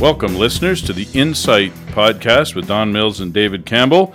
[0.00, 4.14] Welcome, listeners, to the Insight Podcast with Don Mills and David Campbell.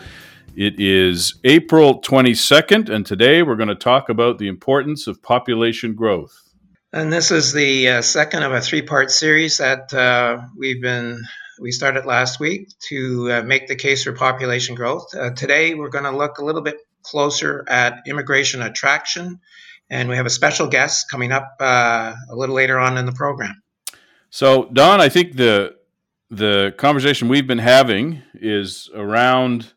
[0.55, 5.93] It is April 22nd, and today we're going to talk about the importance of population
[5.93, 6.42] growth.
[6.92, 11.21] And this is the uh, second of a three-part series that uh, we've been
[11.61, 15.13] we started last week to uh, make the case for population growth.
[15.13, 19.39] Uh, today we're going to look a little bit closer at immigration attraction,
[19.91, 23.11] and we have a special guest coming up uh, a little later on in the
[23.11, 23.61] program.
[24.35, 25.77] So, Don, I think the
[26.30, 29.71] the conversation we've been having is around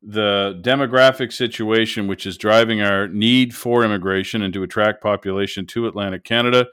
[0.00, 5.86] the demographic situation, which is driving our need for immigration and to attract population to
[5.86, 6.68] Atlantic Canada.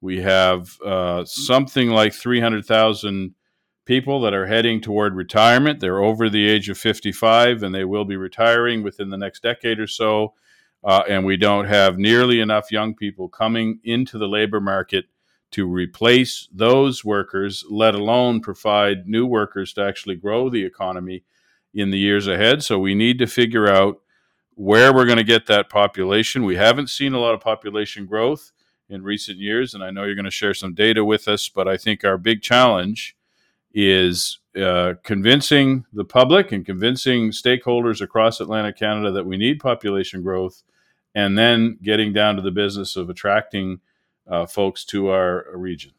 [0.00, 3.36] We have uh, something like 300,000
[3.84, 5.78] people that are heading toward retirement.
[5.78, 9.78] They're over the age of 55 and they will be retiring within the next decade
[9.78, 10.34] or so.
[10.82, 15.04] Uh, and we don't have nearly enough young people coming into the labor market
[15.52, 21.24] to replace those workers, let alone provide new workers to actually grow the economy
[21.74, 22.62] in the years ahead.
[22.62, 24.00] So we need to figure out
[24.54, 26.44] where we're going to get that population.
[26.44, 28.52] We haven't seen a lot of population growth
[28.88, 31.66] in recent years, and I know you're going to share some data with us, but
[31.68, 33.16] I think our big challenge
[33.72, 40.22] is uh, convincing the public and convincing stakeholders across Atlantic Canada that we need population
[40.22, 40.62] growth,
[41.14, 43.80] and then getting down to the business of attracting
[44.28, 45.92] uh, folks to our region.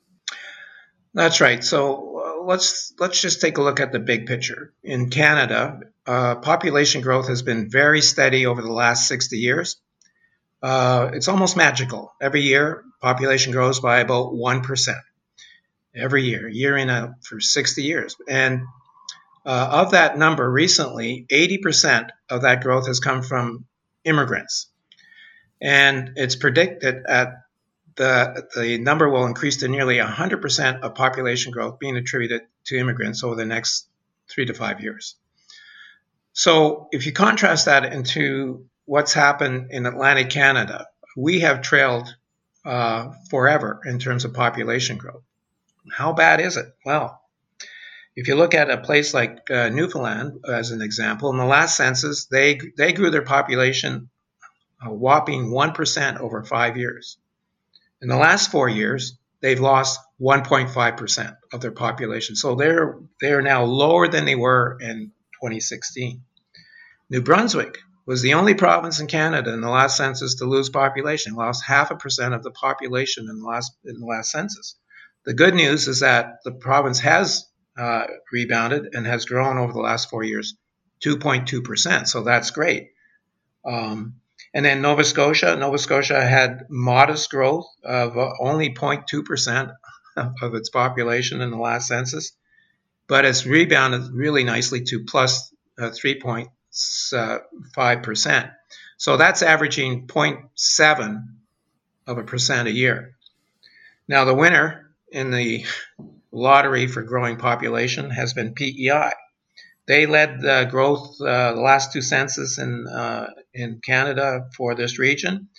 [1.14, 1.64] That's right.
[1.64, 4.74] So uh, let's let's just take a look at the big picture.
[4.84, 9.78] In Canada, uh, population growth has been very steady over the last 60 years.
[10.62, 12.14] Uh, it's almost magical.
[12.22, 15.00] Every year, population grows by about one percent.
[15.94, 18.62] Every year, year in a, for 60 years, and
[19.46, 23.66] uh, of that number, recently, 80% of that growth has come from
[24.06, 24.68] immigrants,
[25.62, 27.42] and it's predicted at
[27.96, 33.24] the, the number will increase to nearly 100% of population growth being attributed to immigrants
[33.24, 33.88] over the next
[34.30, 35.16] three to five years.
[36.34, 40.88] So if you contrast that into what's happened in Atlantic Canada,
[41.18, 42.16] we have trailed
[42.66, 45.24] uh, forever in terms of population growth.
[45.92, 46.68] How bad is it?
[46.86, 47.22] Well,
[48.16, 51.76] if you look at a place like uh, Newfoundland as an example, in the last
[51.78, 54.10] census, they they grew their population
[54.84, 57.18] a whopping one percent over five years.
[58.02, 62.36] In the last four years, they've lost 1.5% of their population.
[62.36, 66.22] So they're, they're now lower than they were in 2016.
[67.10, 71.36] New Brunswick was the only province in Canada in the last census to lose population,
[71.36, 74.76] lost half a percent of the population in the last, in the last census.
[75.26, 77.46] The good news is that the province has
[77.78, 80.56] uh, rebounded and has grown over the last four years
[81.06, 82.08] 2.2%.
[82.08, 82.90] So that's great.
[83.66, 84.21] Um,
[84.54, 89.74] and then Nova Scotia, Nova Scotia had modest growth of uh, only 0.2%
[90.42, 92.34] of its population in the last census,
[93.08, 98.44] but it's rebounded really nicely to plus 3.5%.
[98.44, 98.48] Uh,
[98.98, 101.24] so that's averaging 0.7
[102.08, 103.16] of a percent a year.
[104.08, 105.66] Now, the winner in the
[106.32, 109.12] lottery for growing population has been PEI.
[109.92, 114.98] They led the growth uh, the last two census in uh, in Canada for this
[114.98, 115.50] region.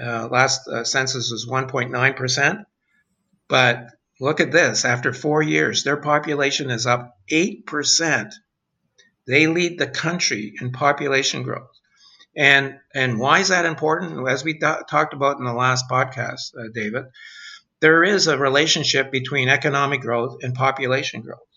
[0.00, 2.60] Uh, last uh, census was 1.9 percent,
[3.48, 3.86] but
[4.20, 4.84] look at this.
[4.84, 8.32] After four years, their population is up eight percent.
[9.26, 11.74] They lead the country in population growth.
[12.36, 14.28] And and why is that important?
[14.28, 17.06] As we th- talked about in the last podcast, uh, David,
[17.80, 21.50] there is a relationship between economic growth and population growth.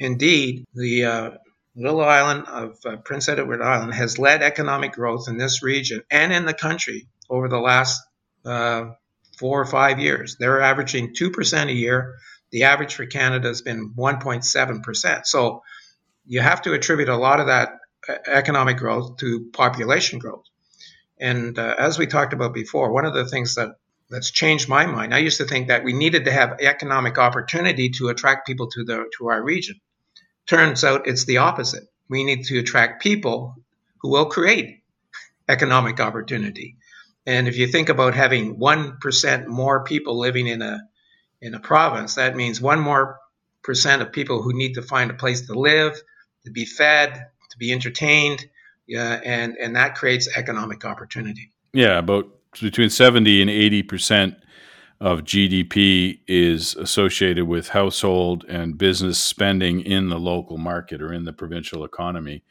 [0.00, 1.30] Indeed, the uh,
[1.76, 6.32] little island of uh, Prince Edward Island has led economic growth in this region and
[6.32, 8.00] in the country over the last
[8.44, 8.86] uh,
[9.38, 10.36] four or five years.
[10.38, 12.14] They're averaging 2% a year.
[12.50, 15.26] The average for Canada has been 1.7%.
[15.26, 15.62] So
[16.26, 17.72] you have to attribute a lot of that
[18.08, 20.44] uh, economic growth to population growth.
[21.20, 23.76] And uh, as we talked about before, one of the things that
[24.08, 25.12] that's changed my mind.
[25.12, 28.84] I used to think that we needed to have economic opportunity to attract people to
[28.84, 29.80] the to our region.
[30.46, 31.84] Turns out it's the opposite.
[32.08, 33.56] We need to attract people
[33.98, 34.82] who will create
[35.48, 36.76] economic opportunity.
[37.26, 40.82] And if you think about having 1% more people living in a
[41.42, 43.18] in a province, that means one more
[43.62, 46.00] percent of people who need to find a place to live,
[46.44, 47.12] to be fed,
[47.50, 48.46] to be entertained,
[48.86, 51.50] yeah, and and that creates economic opportunity.
[51.72, 52.28] Yeah, about
[52.60, 54.34] between 70 and 80 percent
[55.00, 61.24] of GDP is associated with household and business spending in the local market or in
[61.24, 62.42] the provincial economy.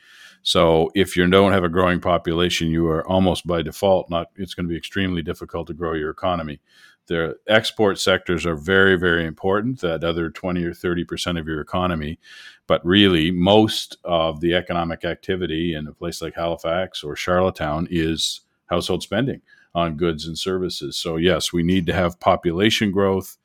[0.44, 4.28] So if you don't have a growing population, you are almost by default not.
[4.36, 6.62] It's going to be extremely difficult to grow your economy.
[7.08, 12.20] the export sectors are very, very important, that other 20 or 30% of your economy.
[12.68, 18.42] But really, most of the economic activity in a place like Halifax or Charlottetown is
[18.68, 19.42] household spending
[19.76, 20.98] on goods and services.
[20.98, 23.38] So, yes, we need to have population growth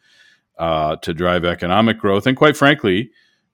[0.58, 2.26] uh, to drive economic growth.
[2.26, 3.10] And quite frankly,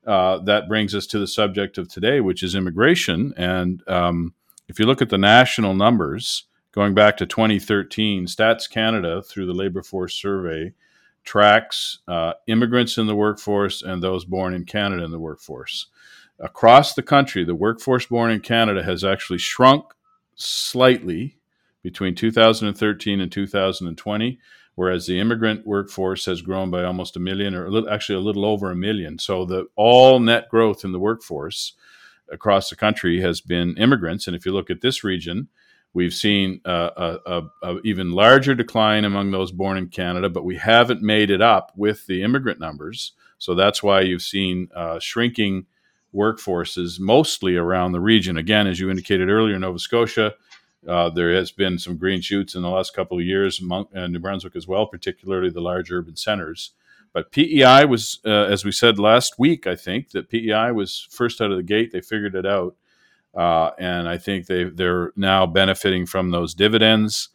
[0.06, 3.32] uh, that brings us to the subject of today, which is immigration.
[3.37, 4.34] And um,
[4.69, 9.55] if you look at the national numbers, going back to 2013, Stats Canada, through the
[9.55, 10.75] Labor Force Survey,
[11.25, 15.87] tracks uh, immigrants in the workforce and those born in Canada in the workforce.
[16.38, 19.87] Across the country, the workforce born in Canada has actually shrunk
[20.34, 21.38] slightly
[21.86, 24.38] between 2013 and 2020,
[24.74, 28.20] whereas the immigrant workforce has grown by almost a million, or a little, actually a
[28.20, 29.20] little over a million.
[29.20, 31.74] So the all net growth in the workforce
[32.30, 34.26] across the country has been immigrants.
[34.26, 35.48] And if you look at this region,
[35.96, 40.56] We've seen a, a, a, even larger decline among those born in Canada, but we
[40.56, 43.12] haven't made it up with the immigrant numbers.
[43.38, 45.64] So that's why you've seen uh, shrinking
[46.14, 48.36] workforces mostly around the region.
[48.36, 50.34] Again, as you indicated earlier, Nova Scotia,
[50.88, 54.06] uh, there has been some green shoots in the last couple of years, and uh,
[54.06, 56.72] New Brunswick as well, particularly the large urban centers.
[57.12, 61.40] But PEI was, uh, as we said last week, I think that PEI was first
[61.40, 61.90] out of the gate.
[61.92, 62.76] They figured it out.
[63.34, 67.28] Uh, and I think they they're now benefiting from those dividends.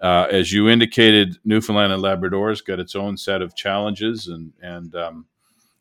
[0.00, 4.52] Uh, as you indicated, Newfoundland and Labrador has got its own set of challenges, and
[4.62, 5.26] and um,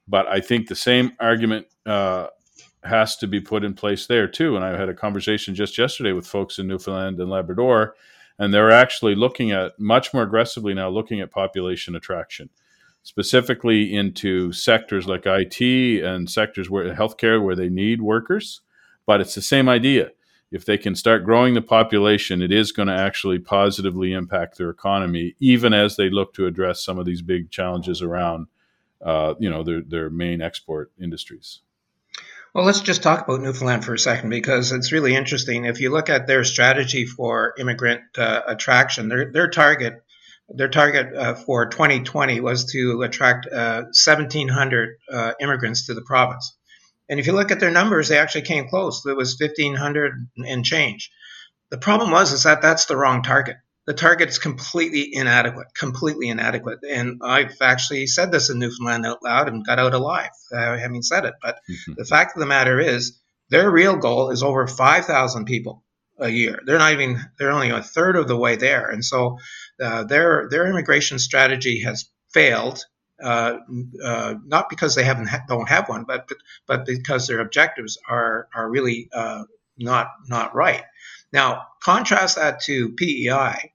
[0.08, 1.68] but I think the same argument
[2.84, 4.56] has to be put in place there too.
[4.56, 7.96] And I had a conversation just yesterday with folks in Newfoundland and Labrador,
[8.38, 12.50] and they're actually looking at much more aggressively now, looking at population attraction,
[13.04, 18.62] specifically into sectors like IT and sectors where healthcare where they need workers
[19.10, 20.12] but it's the same idea.
[20.52, 24.70] If they can start growing the population, it is going to actually positively impact their
[24.70, 28.46] economy, even as they look to address some of these big challenges around,
[29.04, 31.62] uh, you know, their their main export industries.
[32.54, 35.66] Well, let's just talk about Newfoundland for a second because it's really interesting.
[35.66, 40.02] If you look at their strategy for immigrant uh, attraction, their their target
[40.50, 46.58] their target uh, for 2020 was to attract 1,700 uh, uh, immigrants to the province.
[47.08, 49.06] And if you look at their numbers, they actually came close.
[49.06, 51.12] It was 1,500 and change.
[51.70, 53.58] The problem was is that that's the wrong target.
[53.90, 56.82] The target is completely inadequate, completely inadequate.
[56.88, 61.02] And I've actually said this in Newfoundland out loud and got out alive, uh, having
[61.02, 61.34] said it.
[61.42, 61.94] But mm-hmm.
[61.98, 63.18] the fact of the matter is,
[63.50, 65.84] their real goal is over 5,000 people
[66.20, 66.60] a year.
[66.64, 68.92] They're not even, they're only a third of the way there.
[68.92, 69.40] And so
[69.82, 72.86] uh, their, their immigration strategy has failed
[73.20, 73.58] uh,
[74.04, 76.38] uh, not because they haven't ha- don't have one, but, but
[76.68, 79.44] but because their objectives are are really uh,
[79.78, 80.84] not not right.
[81.34, 83.74] Now, contrast that to PEI,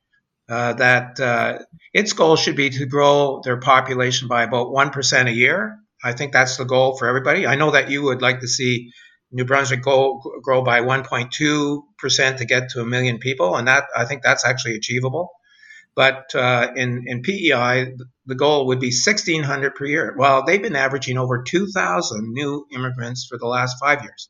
[0.49, 1.59] uh, that uh,
[1.93, 5.79] its goal should be to grow their population by about one percent a year.
[6.03, 7.47] I think that's the goal for everybody.
[7.47, 8.93] I know that you would like to see
[9.33, 13.85] New Brunswick go, grow by 1.2 percent to get to a million people, and that
[13.97, 15.31] I think that's actually achievable.
[15.97, 17.95] But uh, in, in PEI,
[18.27, 20.15] the goal would be 1,600 per year.
[20.19, 24.29] Well, they've been averaging over 2,000 new immigrants for the last five years.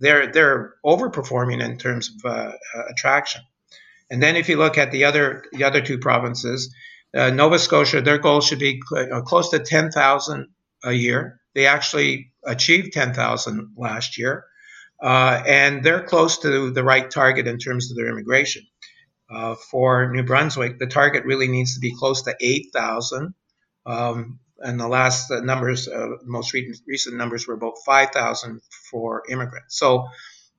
[0.00, 2.52] They're, they're overperforming in terms of uh
[2.90, 3.42] attraction.
[4.10, 6.72] And then if you look at the other, the other two provinces,
[7.14, 10.48] uh, Nova Scotia, their goal should be cl- uh, close to 10,000
[10.84, 11.40] a year.
[11.54, 14.44] They actually achieved 10,000 last year.
[15.02, 18.62] Uh, and they're close to the right target in terms of their immigration.
[19.30, 23.34] Uh, for New Brunswick, the target really needs to be close to 8,000.
[23.84, 29.78] Um, and the last numbers, uh, most recent, recent numbers were about 5,000 for immigrants.
[29.78, 30.08] So,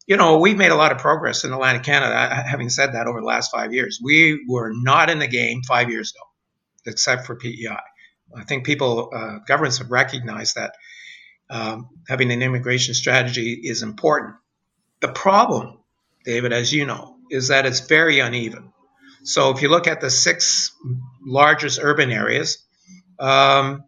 [0.08, 2.44] you know, we've made a lot of progress in Atlantic Canada.
[2.48, 5.90] Having said that, over the last five years, we were not in the game five
[5.90, 6.26] years ago,
[6.86, 7.78] except for PEI.
[8.36, 10.74] I think people, uh, governments have recognized that
[11.50, 14.36] um, having an immigration strategy is important.
[15.02, 15.80] The problem,
[16.26, 18.72] David, as you know, is that it's very uneven.
[19.24, 20.72] So if you look at the six
[21.26, 22.66] largest urban areas,
[23.20, 23.84] um,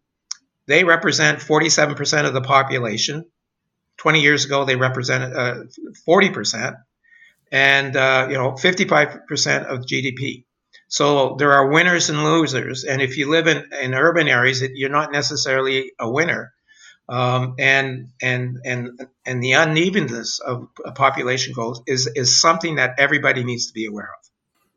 [0.68, 3.26] they represent 47% of the population.
[4.00, 5.64] 20 years ago, they represented uh,
[6.08, 6.76] 40%,
[7.52, 10.46] and uh, you know 55% of GDP.
[10.88, 14.90] So there are winners and losers, and if you live in, in urban areas, you're
[14.90, 16.54] not necessarily a winner
[17.10, 23.44] um, and and and and the unevenness of population growth is is something that everybody
[23.44, 24.30] needs to be aware of.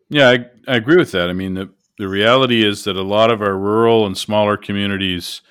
[0.08, 1.28] Yeah, I, I agree with that.
[1.28, 5.42] I mean, the the reality is that a lot of our rural and smaller communities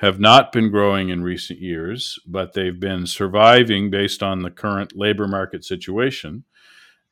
[0.00, 4.96] have not been growing in recent years, but they've been surviving based on the current
[4.96, 6.44] labor market situation.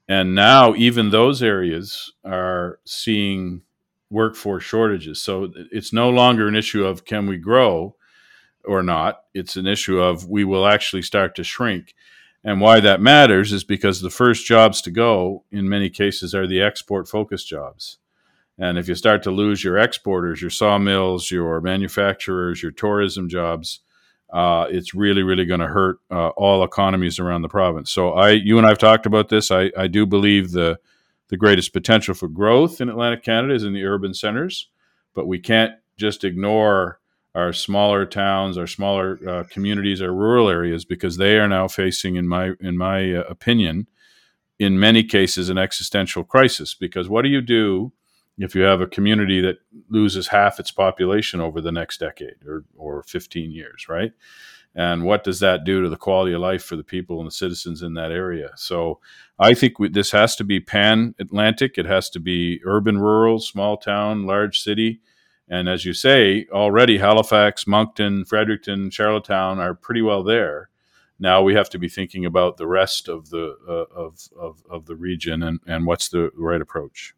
[0.09, 3.61] And now, even those areas are seeing
[4.09, 5.21] workforce shortages.
[5.21, 7.95] So it's no longer an issue of can we grow
[8.65, 9.21] or not.
[9.35, 11.95] It's an issue of we will actually start to shrink.
[12.43, 16.47] And why that matters is because the first jobs to go, in many cases, are
[16.47, 17.99] the export focused jobs.
[18.59, 23.81] And if you start to lose your exporters, your sawmills, your manufacturers, your tourism jobs,
[24.33, 27.91] uh, it's really, really going to hurt uh, all economies around the province.
[27.91, 29.51] So, I, you and I have talked about this.
[29.51, 30.79] I, I do believe the
[31.29, 34.69] the greatest potential for growth in Atlantic Canada is in the urban centers,
[35.15, 37.01] but we can't just ignore
[37.35, 42.17] our smaller towns, our smaller uh, communities, our rural areas because they are now facing,
[42.17, 43.87] in my in my uh, opinion,
[44.59, 46.75] in many cases, an existential crisis.
[46.75, 47.93] Because what do you do
[48.39, 52.65] if you have a community that loses half its population over the next decade or
[52.77, 54.13] or 15 years, right?
[54.75, 57.33] and what does that do to the quality of life for the people and the
[57.33, 58.51] citizens in that area?
[58.57, 59.01] So
[59.39, 63.41] i think we, this has to be pan atlantic it has to be urban rural
[63.41, 65.01] small town large city.
[65.49, 70.71] And as you say already halifax moncton fredericton charlottetown are pretty well there.
[71.21, 74.87] Now we have to be thinking about the rest of the uh, of, of, of
[74.87, 77.15] the region and, and what's the right approach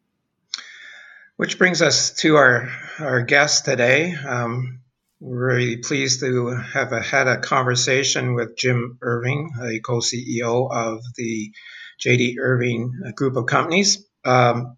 [1.41, 2.69] which brings us to our
[2.99, 4.79] our guest today um,
[5.19, 11.01] we're really pleased to have a, had a conversation with Jim Irving, a co-CEO of
[11.15, 11.51] the
[11.99, 14.05] JD Irving Group of Companies.
[14.23, 14.77] Um,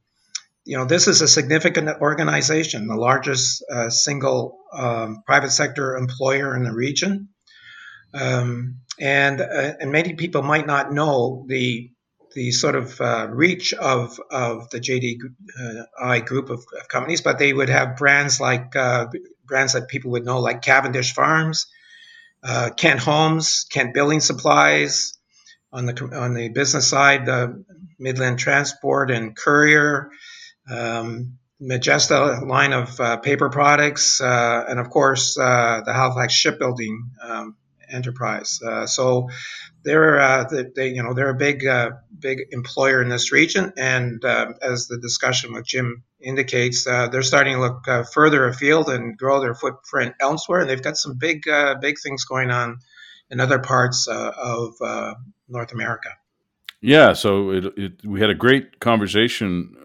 [0.63, 6.55] you know, this is a significant organization, the largest uh, single um, private sector employer
[6.55, 7.27] in the region.
[8.13, 11.92] Um, and uh, and many people might not know the
[12.33, 15.17] the sort of uh, reach of of the JDI
[16.01, 19.07] uh, group of, of, companies, but they would have brands like uh,
[19.45, 21.67] brands that people would know, like Cavendish Farms,
[22.43, 25.17] uh, Kent Homes, Kent Building Supplies.
[25.71, 27.65] On the on the business side, the
[27.97, 30.11] Midland Transport and Courier,
[30.69, 37.55] um, line of uh, paper products, uh, and of course the Halifax Shipbuilding um,
[37.89, 38.59] enterprise.
[38.85, 39.29] So
[39.83, 44.23] they're uh, they, you know they're a big uh, big employer in this region, and
[44.23, 48.89] uh, as the discussion with Jim indicates, uh, they're starting to look uh, further afield
[48.89, 50.61] and grow their footprint elsewhere.
[50.61, 51.43] And they've got some big
[51.81, 52.79] big things going on
[53.29, 54.73] in other parts of
[55.47, 56.09] North America.
[56.81, 59.75] Yeah, so it, it, we had a great conversation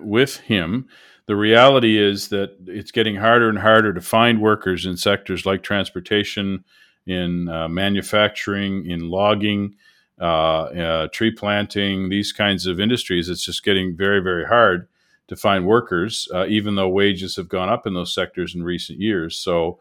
[0.00, 0.88] with him.
[1.26, 5.62] The reality is that it's getting harder and harder to find workers in sectors like
[5.62, 6.64] transportation,
[7.08, 9.74] in uh, manufacturing, in logging,
[10.20, 13.28] uh, uh, tree planting, these kinds of industries.
[13.28, 14.88] It's just getting very, very hard
[15.28, 19.00] to find workers, uh, even though wages have gone up in those sectors in recent
[19.00, 19.36] years.
[19.36, 19.80] So,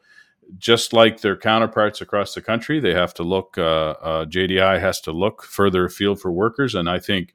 [0.58, 3.58] just like their counterparts across the country, they have to look.
[3.58, 7.34] Uh, uh, JDI has to look further afield for workers, and I think,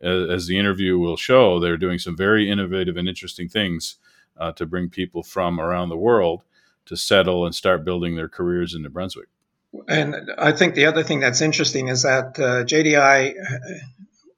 [0.00, 3.96] as the interview will show, they're doing some very innovative and interesting things
[4.56, 6.42] to bring people from around the world
[6.86, 9.28] to settle and start building their careers in New Brunswick.
[9.88, 13.34] And I think the other thing that's interesting is that uh, JDI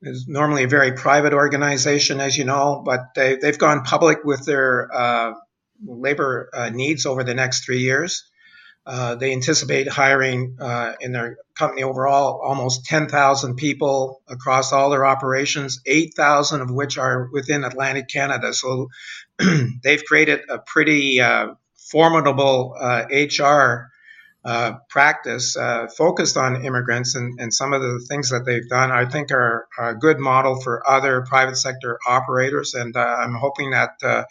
[0.02, 4.44] is normally a very private organization, as you know, but they, they've gone public with
[4.44, 5.32] their uh,
[5.84, 8.24] labor uh, needs over the next three years.
[8.86, 15.06] Uh, they anticipate hiring uh, in their company overall almost 10,000 people across all their
[15.06, 18.52] operations, 8,000 of which are within Atlantic Canada.
[18.52, 18.88] So
[19.82, 21.18] they've created a pretty
[21.94, 22.74] uh, formidable
[23.10, 23.90] HR
[24.44, 28.90] uh, practice uh, focused on immigrants and, and, some of the things that they've done,
[28.90, 32.74] I think, are, are a good model for other private sector operators.
[32.74, 34.24] And uh, I'm hoping that uh,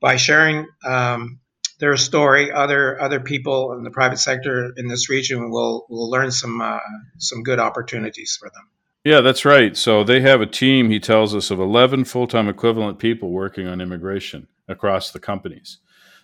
[0.00, 1.38] by sharing um,
[1.80, 6.30] their story, other other people in the private sector in this region will will learn
[6.30, 6.78] some uh,
[7.18, 8.68] some good opportunities for them.
[9.04, 9.76] Yeah, that's right.
[9.76, 10.88] So they have a team.
[10.88, 15.76] He tells us of 11 full time equivalent people working on immigration across the companies.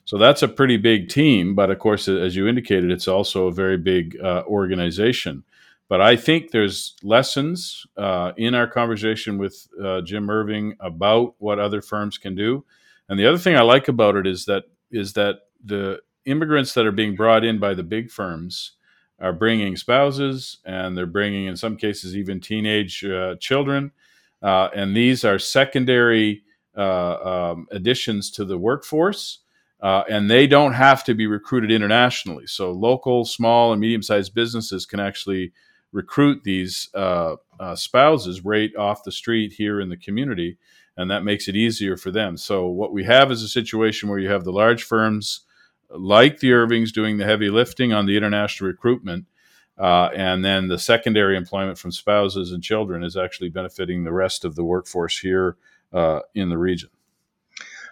[0.09, 3.53] So that's a pretty big team, but of course, as you indicated, it's also a
[3.53, 5.45] very big uh, organization.
[5.87, 11.59] But I think there's lessons uh, in our conversation with uh, Jim Irving about what
[11.59, 12.65] other firms can do.
[13.11, 16.87] And the other thing I like about it is that is that the immigrants that
[16.87, 18.79] are being brought in by the big firms
[19.21, 23.93] are bringing spouses, and they're bringing, in some cases, even teenage uh, children.
[24.41, 26.45] Uh, and these are secondary
[26.79, 29.41] uh, um, additions to the workforce
[29.81, 32.47] uh, and they don't have to be recruited internationally.
[32.47, 35.53] So local, small, and medium-sized businesses can actually
[35.93, 40.59] recruit these uh, uh, spouses right off the street here in the community,
[40.97, 42.37] and that makes it easier for them.
[42.37, 45.41] So what we have is a situation where you have the large firms
[45.91, 49.27] like the Irvings doing the heavy lifting on the international recruitment.
[49.79, 54.45] Uh, and then the secondary employment from spouses and children is actually benefiting the rest
[54.45, 55.57] of the workforce here
[55.93, 56.91] uh, in the region.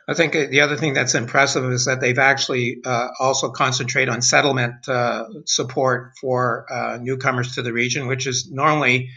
[0.08, 4.22] I think the other thing that's impressive is that they've actually uh, also concentrate on
[4.22, 9.10] settlement uh, support for uh, newcomers to the region, which is normally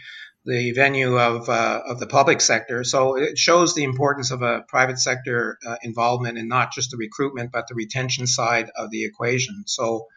[0.44, 2.82] the venue of uh, of the public sector.
[2.82, 6.96] So it shows the importance of a private sector uh, involvement in not just the
[6.96, 9.62] recruitment but the retention side of the equation.
[9.66, 10.08] So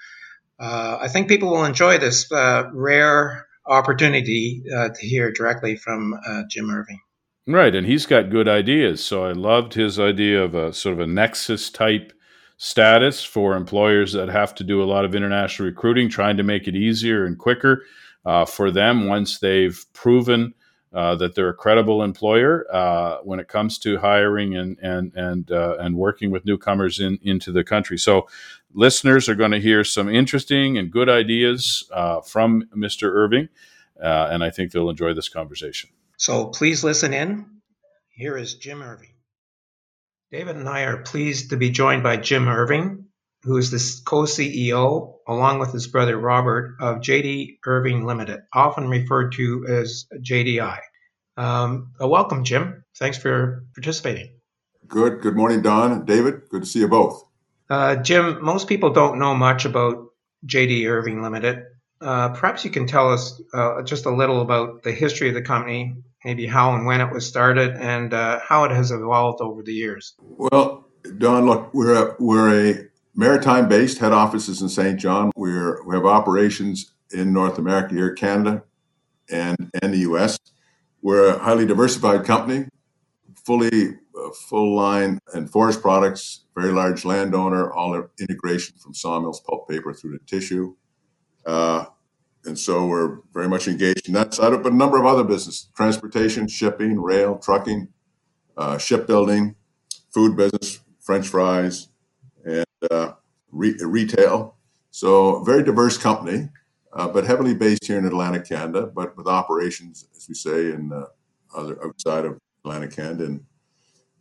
[0.60, 6.16] uh, I think people will enjoy this rare opportunity to hear directly from
[6.50, 7.00] Jim Irving.
[7.46, 9.04] Right, and he's got good ideas.
[9.04, 12.14] So I loved his idea of a sort of a nexus type
[12.58, 16.68] status for employers that have to do a lot of international recruiting, trying to make
[16.70, 17.84] it easier and quicker
[18.26, 20.54] uh, for them once they've proven
[20.94, 25.52] uh, that they're a credible employer uh, when it comes to hiring and and and
[25.52, 27.98] uh, and working with newcomers in into the country.
[27.98, 28.30] So,
[28.74, 33.12] listeners are going to hear some interesting and good ideas uh, from Mr.
[33.12, 33.50] Irving,
[34.02, 35.90] uh, and I think they'll enjoy this conversation.
[36.18, 37.46] So please listen in.
[38.10, 39.10] Here is Jim Irving.
[40.32, 43.06] David and I are pleased to be joined by Jim Irving,
[43.44, 48.88] who is the co CEO, along with his brother Robert, of JD Irving Limited, often
[48.88, 50.80] referred to as JDI.
[51.38, 52.84] Um, welcome, Jim.
[52.98, 54.40] Thanks for participating.
[54.88, 55.22] Good.
[55.22, 56.06] Good morning, Don.
[56.06, 57.24] David, good to see you both.
[57.70, 60.08] Uh, Jim, most people don't know much about
[60.46, 61.64] JD Irving Limited.
[62.04, 65.42] Uh, perhaps you can tell us uh, just a little about the history of the
[65.42, 69.62] company maybe how and when it was started and uh, how it has evolved over
[69.62, 70.16] the years.
[70.20, 75.32] Well, Don, look, we're a, we're a maritime based head offices in Saint John.
[75.36, 78.64] We're, we have operations in North America here, Canada,
[79.30, 80.40] and, and the US.
[81.02, 82.68] We're a highly diversified company,
[83.46, 89.68] fully uh, full line and forest products, very large landowner, all integration from sawmills, pulp
[89.68, 90.76] paper through to tissue.
[91.46, 91.86] Uh,
[92.46, 95.70] and so we're very much engaged in that side but a number of other business,
[95.76, 97.88] transportation, shipping, rail, trucking,
[98.58, 99.56] uh, shipbuilding,
[100.12, 101.90] food business, French fries,
[102.46, 103.14] and uh,
[103.52, 104.56] re- retail.
[104.92, 106.50] So very diverse company,
[106.94, 110.92] uh, but heavily based here in Atlantic Canada, but with operations, as we say, in
[110.94, 111.06] uh,
[111.56, 113.46] other outside of Atlantic Canada and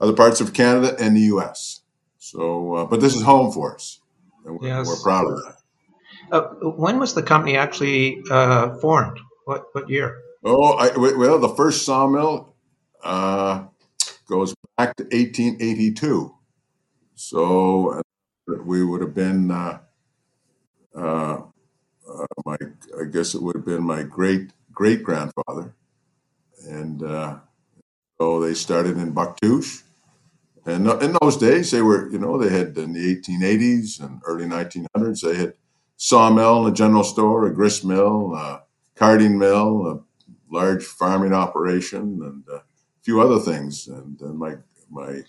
[0.00, 1.82] other parts of Canada and the U.S.
[2.18, 4.00] So, uh, but this is home for us,
[4.44, 4.87] and we're, yes.
[4.87, 5.56] we're proud of that.
[6.32, 6.48] Uh,
[6.80, 9.20] when was the company actually uh, formed?
[9.44, 10.16] What what year?
[10.42, 12.54] Oh, I, well, the first sawmill
[13.04, 13.64] uh,
[14.26, 16.34] goes back to 1882.
[17.14, 18.02] So uh,
[18.64, 19.80] we would have been, uh,
[20.96, 21.42] uh,
[22.46, 22.56] my,
[22.98, 25.74] I guess it would have been my great great grandfather,
[26.66, 27.00] and
[28.18, 29.82] so they started in Bouctouche.
[30.64, 34.46] And in those days, they were, you know, they had in the 1880s and early
[34.46, 35.54] 1900s, they had
[36.02, 38.64] sawmill, a general store, a grist mill, a
[38.96, 40.00] carding mill, a
[40.52, 42.64] large farming operation, and a
[43.02, 43.86] few other things.
[43.86, 44.56] And then my
[44.90, 45.22] my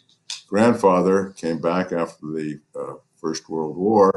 [0.48, 4.12] grandfather came back after the uh, First World War,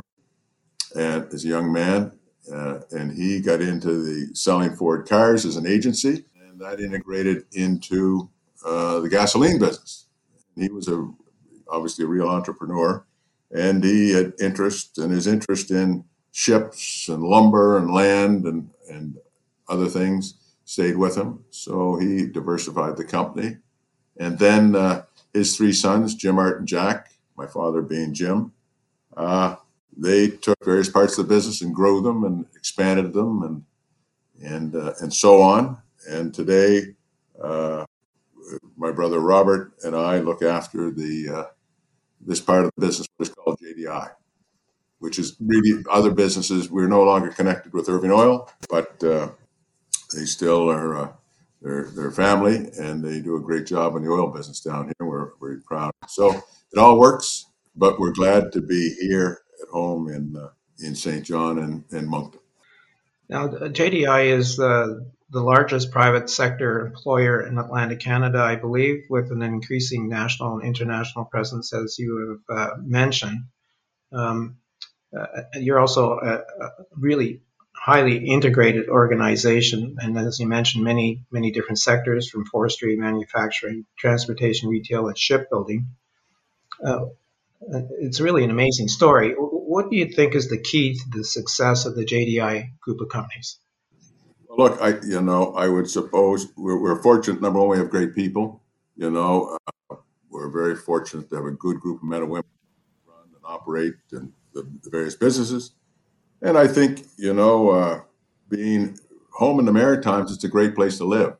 [0.98, 2.12] and as a young man,
[2.50, 7.44] uh, and he got into the selling Ford cars as an agency, and that integrated
[7.52, 8.30] into
[8.64, 10.06] uh, the gasoline business.
[10.56, 11.06] He was a
[11.68, 13.04] obviously a real entrepreneur,
[13.54, 19.16] and he had interest, and his interest in ships and lumber and land and, and
[19.70, 20.34] other things
[20.66, 21.42] stayed with him.
[21.48, 23.56] So he diversified the company.
[24.18, 28.52] And then uh, his three sons, Jim, Art, and Jack, my father being Jim,
[29.16, 29.56] uh,
[29.96, 33.64] they took various parts of the business and grew them and expanded them and
[34.44, 35.78] and uh, and so on.
[36.06, 36.94] And today,
[37.42, 37.86] uh,
[38.76, 41.44] my brother Robert and I look after the uh,
[42.20, 44.10] this part of the business, what is called JDI
[44.98, 46.70] which is really other businesses.
[46.70, 49.30] We're no longer connected with Irving Oil, but uh,
[50.14, 51.12] they still are uh,
[51.62, 55.06] their their family, and they do a great job in the oil business down here.
[55.06, 55.92] We're very proud.
[56.08, 60.94] So it all works, but we're glad to be here at home in uh, in
[60.94, 62.40] Saint John and, and Moncton.
[63.28, 69.32] Now, JDI is the the largest private sector employer in Atlantic Canada, I believe, with
[69.32, 73.46] an increasing national and international presence, as you have uh, mentioned.
[74.12, 74.58] Um,
[75.54, 77.40] you're also a, a, really
[77.74, 84.68] highly integrated organization, and as you mentioned, many many different sectors from forestry, manufacturing, transportation,
[84.68, 85.88] retail, and shipbuilding.
[86.84, 87.06] Uh,
[88.00, 89.34] it's really an amazing story.
[89.36, 93.08] What do you think is the key to the success of the JDI group of
[93.08, 93.58] companies?
[94.50, 97.40] Look, I you know I would suppose we're, we're fortunate.
[97.42, 98.62] Number one, we have great people.
[98.96, 99.58] You know,
[99.90, 99.96] uh,
[100.30, 102.50] we're very fortunate to have a good group of men and women
[103.06, 105.72] run and operate and the, the various businesses.
[106.42, 108.00] And I think, you know, uh,
[108.48, 108.98] being
[109.32, 111.36] home in the Maritimes, it's a great place to live.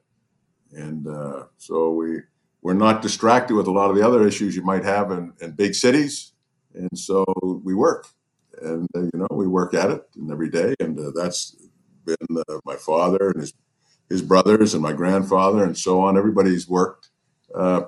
[0.73, 2.21] And uh, so we
[2.63, 5.53] we're not distracted with a lot of the other issues you might have in, in
[5.53, 6.33] big cities.
[6.75, 7.25] And so
[7.65, 8.09] we work.
[8.61, 10.75] And, uh, you know, we work at it and every day.
[10.81, 11.57] And uh, that's
[12.05, 13.53] been uh, my father and his,
[14.09, 16.19] his brothers and my grandfather and so on.
[16.19, 17.11] Everybody's worked
[17.55, 17.83] uh,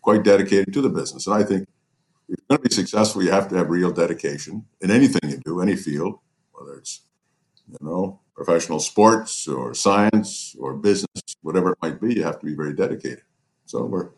[0.00, 1.26] quite dedicated to the business.
[1.26, 1.68] And I think
[2.28, 5.60] you're going to be successful, you have to have real dedication in anything you do,
[5.60, 6.18] any field,
[6.52, 7.02] whether it's,
[7.68, 12.46] you know, professional sports or science or business, whatever it might be, you have to
[12.46, 13.22] be very dedicated.
[13.66, 14.10] So we're,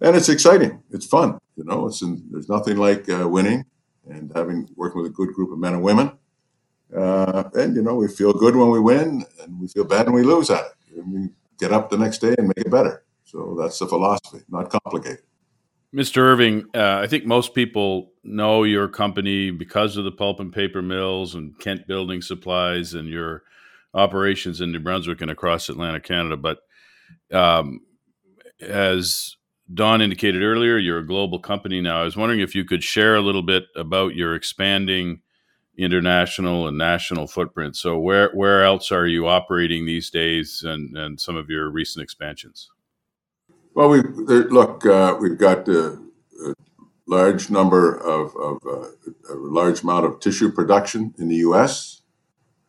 [0.00, 0.82] and it's exciting.
[0.90, 1.38] It's fun.
[1.56, 3.64] You know, it's in, there's nothing like uh, winning
[4.08, 6.12] and having working with a good group of men and women.
[6.94, 10.14] Uh, and you know, we feel good when we win, and we feel bad when
[10.14, 10.98] we lose at it.
[10.98, 13.04] And we get up the next day and make it better.
[13.24, 15.22] So that's the philosophy, not complicated.
[15.94, 16.18] Mr.
[16.18, 20.82] Irving, uh, I think most people know your company because of the pulp and paper
[20.82, 23.42] mills and Kent Building Supplies and your
[23.92, 26.36] operations in New Brunswick and across Atlantic Canada.
[26.36, 26.58] But
[27.32, 27.80] um,
[28.60, 29.36] as
[29.72, 32.00] Don indicated earlier, you're a global company now.
[32.00, 35.22] I was wondering if you could share a little bit about your expanding
[35.76, 37.76] international and national footprint.
[37.76, 42.02] So, where where else are you operating these days, and and some of your recent
[42.02, 42.70] expansions?
[43.74, 44.84] Well, we look.
[44.84, 45.98] Uh, we've got a,
[46.44, 46.54] a,
[47.06, 48.88] large number of, of uh,
[49.32, 52.02] a large amount of tissue production in the U.S.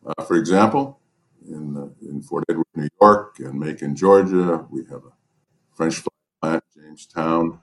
[0.06, 1.00] Uh, for example,
[1.46, 5.12] in uh, in Fort Edward, New York, and Macon, Georgia, we have a
[5.74, 6.02] French
[6.40, 7.60] plant, Jamestown,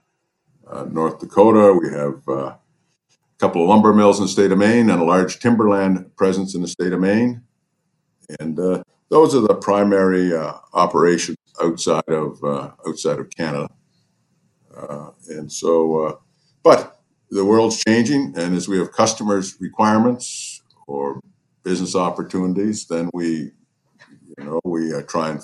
[0.70, 1.72] uh, North Dakota.
[1.72, 2.58] We have uh, a
[3.38, 6.60] couple of lumber mills in the state of Maine and a large timberland presence in
[6.60, 7.42] the state of Maine.
[8.38, 13.68] And uh, those are the primary uh, operations outside of uh, outside of Canada.
[14.76, 16.20] Uh, and so,
[16.62, 21.20] but the world's changing, and as we have customers' requirements or
[21.62, 23.52] business opportunities, then we,
[24.38, 25.40] you know, we try and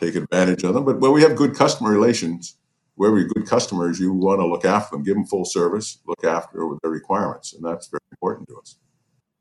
[0.00, 0.84] take advantage of them.
[0.84, 2.56] But when we have good customer relations,
[2.94, 6.24] wherever you're good customers, you want to look after them, give them full service, look
[6.24, 8.76] after their requirements, and that's very important to us.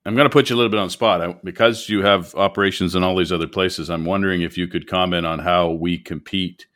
[0.05, 2.95] I'm going to put you a little bit on spot I, because you have operations
[2.95, 3.89] in all these other places.
[3.89, 6.67] I'm wondering if you could comment on how we compete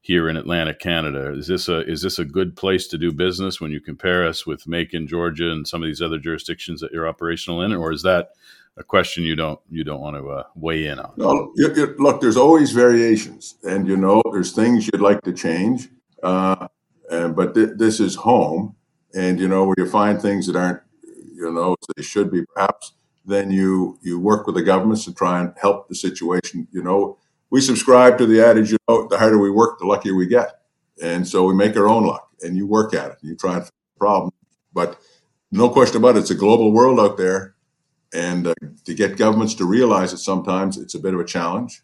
[0.00, 1.32] here in Atlantic Canada.
[1.32, 4.44] Is this a is this a good place to do business when you compare us
[4.44, 8.02] with Macon, Georgia, and some of these other jurisdictions that you're operational in, or is
[8.02, 8.30] that
[8.76, 11.12] a question you don't you don't want to uh, weigh in on?
[11.16, 15.32] No, you, you, look, there's always variations, and you know, there's things you'd like to
[15.32, 15.88] change,
[16.24, 16.66] uh,
[17.08, 18.74] and, but th- this is home,
[19.14, 20.80] and you know, where you find things that aren't,
[21.42, 22.92] you know, they should be, perhaps.
[23.24, 26.66] Then you you work with the governments to try and help the situation.
[26.72, 27.18] You know,
[27.50, 30.60] we subscribe to the adage, you know, the harder we work, the luckier we get,
[31.00, 33.54] and so we make our own luck, and you work at it, and you try
[33.54, 34.32] and fix the problem.
[34.72, 34.98] But
[35.52, 37.54] no question about it, it's a global world out there
[38.12, 41.82] and uh, to get governments to realize it sometimes it's a bit of a challenge.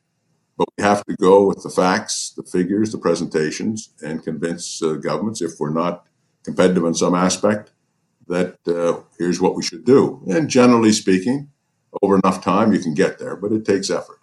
[0.56, 4.94] But we have to go with the facts, the figures, the presentations, and convince uh,
[4.94, 6.06] governments, if we're not
[6.42, 7.70] competitive in some aspect,
[8.28, 10.22] that uh, here's what we should do.
[10.28, 11.48] And generally speaking,
[12.02, 14.20] over enough time, you can get there, but it takes effort.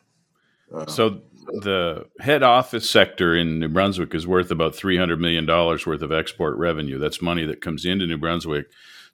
[0.73, 1.21] Uh, so
[1.61, 6.57] the head office sector in New Brunswick is worth about $300 million worth of export
[6.57, 6.97] revenue.
[6.97, 8.67] That's money that comes into New Brunswick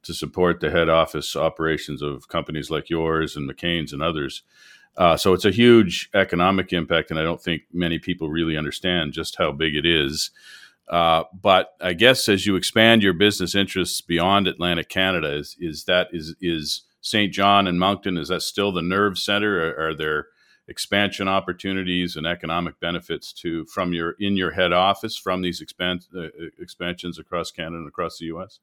[0.04, 4.44] to support the head office operations of companies like yours and McCain's and others.
[4.98, 9.14] Uh, so it's a huge economic impact, and I don't think many people really understand
[9.14, 10.32] just how big it is.
[10.92, 15.86] Uh, but I guess as you expand your business interests beyond Atlantic Canada, is, is
[15.86, 19.72] that is is Saint John and Moncton is that still the nerve center?
[19.72, 20.28] Are, are there
[20.68, 26.08] expansion opportunities and economic benefits to from your in your head office from these expand,
[26.16, 26.28] uh,
[26.60, 28.60] expansions across Canada and across the U.S.?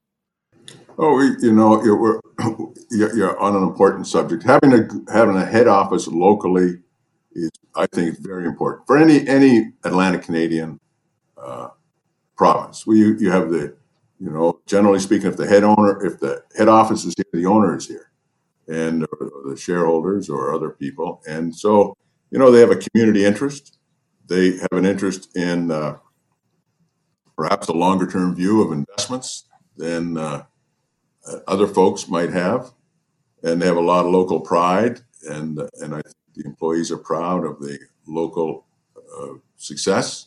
[0.98, 1.82] Oh, you know,
[2.90, 4.42] you're, you're on an important subject.
[4.42, 6.80] Having a having a head office locally
[7.32, 10.78] is, I think, very important for any any Atlantic Canadian
[11.36, 11.68] uh,
[12.38, 12.86] province.
[12.86, 13.76] Well, you have the,
[14.18, 17.46] you know, generally speaking, if the head owner, if the head office is here, the
[17.46, 18.10] owner is here,
[18.68, 21.96] and the shareholders or other people, and so
[22.30, 23.76] you know they have a community interest.
[24.26, 25.98] They have an interest in uh,
[27.36, 29.44] perhaps a longer term view of investments
[29.76, 30.44] than uh,
[31.46, 32.72] other folks might have,
[33.42, 36.98] and they have a lot of local pride, and and I think the employees are
[36.98, 40.26] proud of the local uh, success.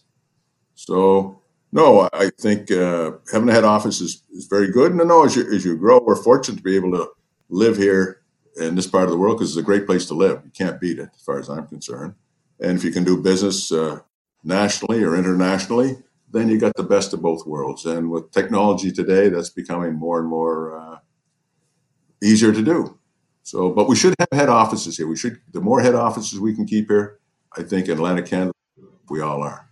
[0.76, 1.41] So
[1.72, 4.92] no, I think uh, having a head office is, is very good.
[4.92, 7.10] And I know as you as you grow, we're fortunate to be able to
[7.50, 8.22] live here
[8.58, 10.42] in this part of the world because it's a great place to live.
[10.44, 12.16] You can't beat it, as far as I'm concerned.
[12.60, 14.00] And if you can do business uh,
[14.44, 15.98] nationally or internationally,
[16.30, 17.86] then you got the best of both worlds.
[17.86, 20.98] And with technology today, that's becoming more and more uh,
[22.22, 22.98] easier to do.
[23.44, 25.08] So, but we should have head offices here.
[25.08, 25.40] We should.
[25.52, 27.20] The more head offices we can keep here,
[27.58, 28.54] I think in Atlantic Canada,
[29.10, 29.71] we all are.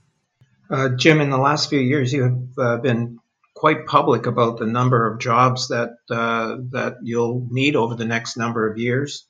[0.69, 3.17] Uh, Jim, in the last few years, you have uh, been
[3.55, 8.37] quite public about the number of jobs that uh, that you'll need over the next
[8.37, 9.27] number of years.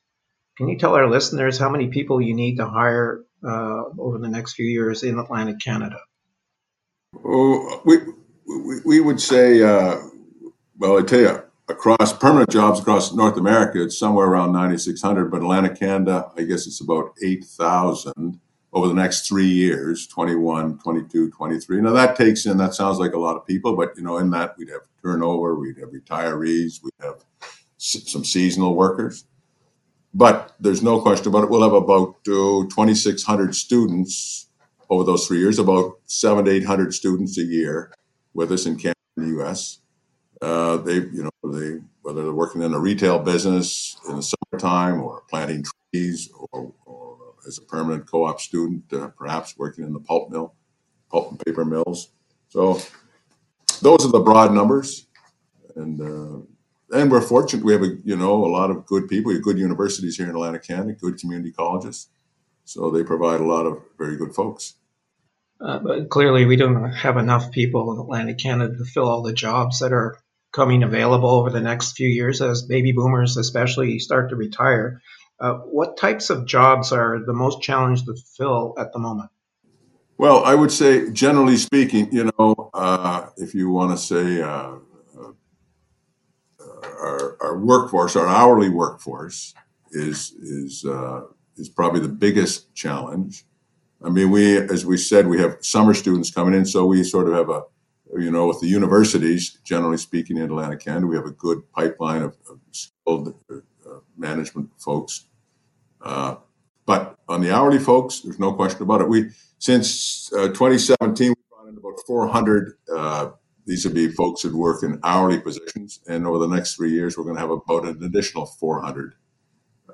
[0.56, 4.28] Can you tell our listeners how many people you need to hire uh, over the
[4.28, 5.96] next few years in Atlantic Canada?
[7.24, 7.98] Oh, we,
[8.46, 9.96] we, we would say, uh,
[10.78, 15.38] well, I tell you, across permanent jobs across North America, it's somewhere around 9,600, but
[15.38, 18.38] Atlantic Canada, I guess it's about 8,000
[18.72, 21.80] over the next three years 21, 22, 23.
[21.80, 24.30] Now, that takes in, that sounds like a lot of people, but you know, in
[24.30, 27.24] that we'd have turnover, we'd have retirees, we'd have
[27.78, 29.24] some seasonal workers.
[30.12, 31.50] But there's no question about it.
[31.50, 34.48] We'll have about uh, 2,600 students
[34.88, 37.92] over those three years, about seven to 800 students a year
[38.34, 39.78] with us in Canada and the U.S.
[40.42, 45.00] Uh, they, you know, they whether they're working in a retail business in the summertime
[45.00, 46.72] or planting trees or
[47.46, 50.54] as a permanent co-op student, uh, perhaps working in the pulp mill,
[51.10, 52.10] pulp and paper mills.
[52.48, 52.80] So
[53.82, 55.06] those are the broad numbers,
[55.76, 57.64] and uh, and we're fortunate.
[57.64, 59.36] We have a you know a lot of good people.
[59.40, 62.08] Good universities here in Atlantic Canada, good community colleges,
[62.64, 64.74] so they provide a lot of very good folks.
[65.60, 69.32] Uh, but clearly, we don't have enough people in Atlantic Canada to fill all the
[69.32, 70.18] jobs that are
[70.52, 75.00] coming available over the next few years as baby boomers, especially, start to retire.
[75.40, 79.30] Uh, what types of jobs are the most challenged to fill at the moment?
[80.18, 84.74] Well, I would say, generally speaking, you know, uh, if you want to say uh,
[87.00, 89.54] our, our workforce, our hourly workforce,
[89.92, 91.22] is is uh,
[91.56, 93.46] is probably the biggest challenge.
[94.04, 97.28] I mean, we, as we said, we have summer students coming in, so we sort
[97.28, 97.62] of have a,
[98.18, 102.22] you know, with the universities, generally speaking, in Atlantic Canada, we have a good pipeline
[102.22, 105.26] of, of skilled uh, management folks.
[106.02, 106.36] Uh,
[106.86, 109.08] but on the hourly folks, there's no question about it.
[109.08, 113.30] We since uh, 2017, we brought in about 400 uh,
[113.66, 116.00] these would be folks that work in hourly positions.
[116.08, 119.14] And over the next three years, we're going to have about an additional 400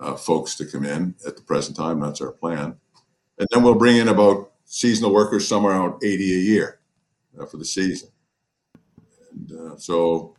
[0.01, 2.01] uh, folks to come in at the present time.
[2.01, 2.77] That's our plan.
[3.38, 6.81] And then we'll bring in about seasonal workers, somewhere around 80 a year
[7.38, 8.09] uh, for the season.
[9.31, 10.36] And so,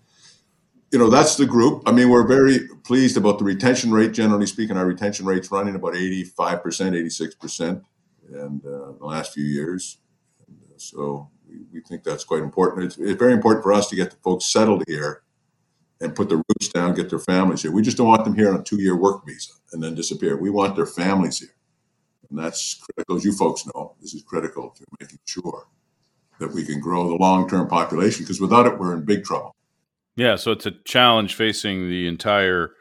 [0.91, 1.84] you know, that's the group.
[1.86, 4.13] I mean, we're very pleased about the retention rate.
[4.13, 7.82] Generally speaking, our retention rate's running about 85%, 86%
[8.30, 9.97] in uh, the last few years.
[10.47, 12.86] And, uh, so we, we think that's quite important.
[12.86, 15.23] It's, it's very important for us to get the folks settled here
[16.00, 17.71] and put the roots down, get their families here.
[17.71, 20.38] We just don't want them here on a two-year work visa and then disappear.
[20.38, 21.56] We want their families here,
[22.30, 23.17] and that's critical.
[23.17, 25.67] As you folks know, this is critical to making sure
[26.39, 28.23] that we can grow the long-term population.
[28.23, 29.56] Because without it, we're in big trouble.
[30.17, 32.71] Yeah, so it's a challenge facing the entire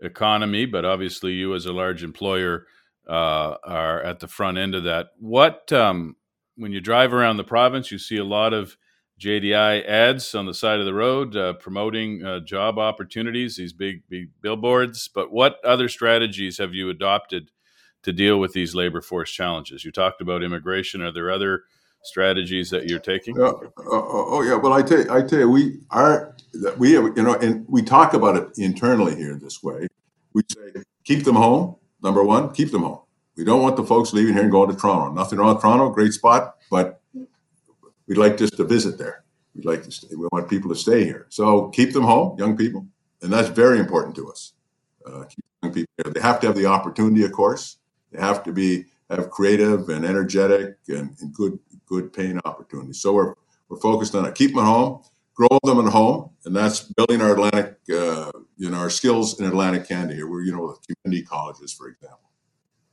[0.00, 2.66] economy, but obviously, you as a large employer
[3.08, 5.08] uh, are at the front end of that.
[5.18, 6.16] What um,
[6.56, 8.76] when you drive around the province, you see a lot of
[9.18, 14.02] JDI ads on the side of the road uh, promoting uh, job opportunities, these big,
[14.10, 15.08] big billboards.
[15.08, 17.50] But what other strategies have you adopted
[18.02, 19.86] to deal with these labor force challenges?
[19.86, 21.00] You talked about immigration.
[21.00, 21.62] Are there other
[22.04, 23.40] strategies that you're taking?
[23.40, 26.36] Uh, oh yeah, well I tell you, I tell you, we are
[26.78, 29.88] we you know, and we talk about it internally here this way.
[30.32, 31.76] We say keep them home.
[32.02, 33.00] Number one, keep them home.
[33.36, 35.12] We don't want the folks leaving here and going to Toronto.
[35.12, 37.00] Nothing wrong with Toronto, great spot, but
[38.06, 39.24] we'd like just to visit there.
[39.54, 40.08] We'd like to stay.
[40.10, 41.26] We want people to stay here.
[41.30, 42.86] So keep them home, young people,
[43.22, 44.52] and that's very important to us.
[45.06, 45.24] Uh,
[45.62, 46.12] young people here.
[46.12, 47.78] They have to have the opportunity, of course.
[48.12, 53.00] They have to be have creative and energetic and, and good good paying opportunities.
[53.00, 53.34] So we're
[53.68, 54.34] we're focused on it.
[54.34, 55.02] Keep them at home,
[55.34, 59.46] grow them at home, and that's building our Atlantic, uh, you know, our skills in
[59.46, 60.26] Atlantic Canada.
[60.26, 62.24] We're you know with community colleges, for example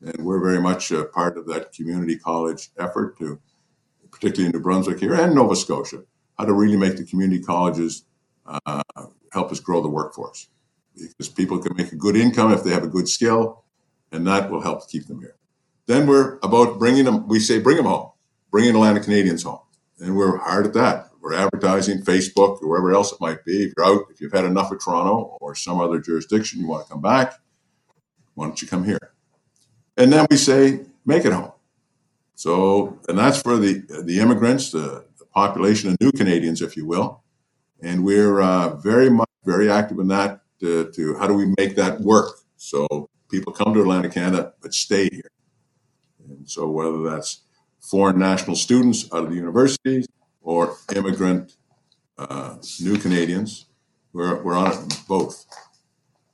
[0.04, 3.39] and we're very much a part of that community college effort to,
[4.12, 6.04] particularly in New Brunswick here and Nova Scotia,
[6.38, 8.06] how to really make the community colleges
[8.47, 8.82] uh,
[9.32, 10.47] help us grow the workforce.
[10.95, 13.63] Because people can make a good income if they have a good skill,
[14.12, 15.36] and that will help keep them here.
[15.86, 18.11] Then we're about bringing them, we say bring them home,
[18.51, 19.61] bringing Atlantic Canadians home.
[19.99, 21.09] And we're hard at that.
[21.21, 23.65] We're advertising Facebook or wherever else it might be.
[23.65, 26.85] If you're out, if you've had enough of Toronto or some other jurisdiction, you want
[26.85, 27.35] to come back,
[28.33, 29.13] why don't you come here?
[29.97, 31.51] And then we say, make it home.
[32.35, 36.87] So, and that's for the, the immigrants, the, the population of new Canadians, if you
[36.87, 37.21] will.
[37.83, 41.75] And we're uh, very much, very active in that to, to how do we make
[41.75, 45.29] that work so people come to Atlantic, Canada but stay here.
[46.27, 47.41] And so whether that's
[47.81, 50.07] foreign national students out of the universities
[50.41, 51.55] or immigrant
[52.17, 53.65] uh, new Canadians,
[54.13, 55.45] we're, we're on it both.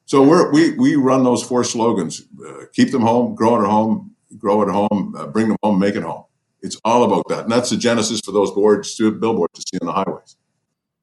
[0.05, 4.15] So we're, we we run those four slogans: uh, keep them home, grow at home,
[4.37, 6.23] grow at home, uh, bring them home, make it home.
[6.61, 9.87] it's all about that, and that's the genesis for those boards, billboards to see on
[9.87, 10.37] the highways.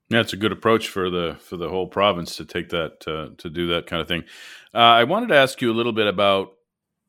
[0.08, 3.34] Yeah, it's a good approach for the for the whole province to take that uh,
[3.36, 4.24] to do that kind of thing.
[4.72, 6.52] Uh, I wanted to ask you a little bit about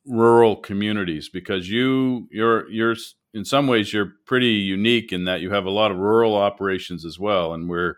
[0.04, 2.96] rural communities because you you're you're
[3.36, 7.04] in some ways you're pretty unique in that you have a lot of rural operations
[7.04, 7.96] as well, and we're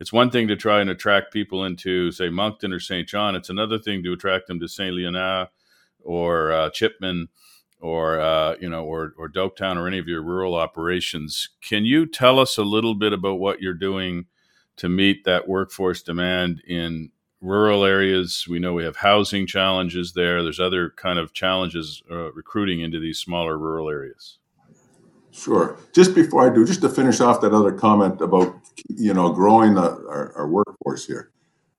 [0.00, 3.34] it's one thing to try and attract people into say Moncton or Saint John.
[3.34, 4.94] It's another thing to attract them to St.
[4.94, 5.48] Leonard
[6.00, 7.28] or uh, Chipman
[7.80, 11.48] or uh, you know or or Doaktown or any of your rural operations.
[11.62, 14.26] Can you tell us a little bit about what you're doing?
[14.76, 18.46] to meet that workforce demand in rural areas.
[18.48, 20.42] We know we have housing challenges there.
[20.42, 24.38] There's other kind of challenges uh, recruiting into these smaller rural areas.
[25.34, 25.76] Sure.
[25.92, 28.54] Just before I do, just to finish off that other comment about
[28.88, 31.30] you know growing the, our, our workforce here,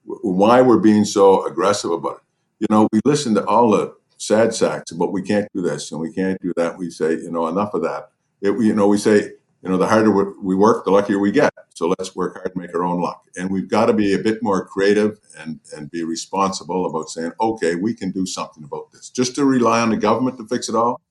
[0.03, 2.21] why we're being so aggressive about it.
[2.59, 6.01] You know, we listen to all the sad sacks about we can't do this and
[6.01, 6.77] we can't do that.
[6.77, 8.11] We say, you know, enough of that.
[8.41, 9.31] It, you know, we say
[9.65, 11.51] you know, the harder we work, the luckier we get.
[11.73, 13.25] So let's work hard and make our own luck.
[13.35, 17.31] And we've got to be a bit more creative and, and be responsible about saying,
[17.41, 19.09] okay, we can do something about this.
[19.09, 21.01] Just to rely on the government to fix it all,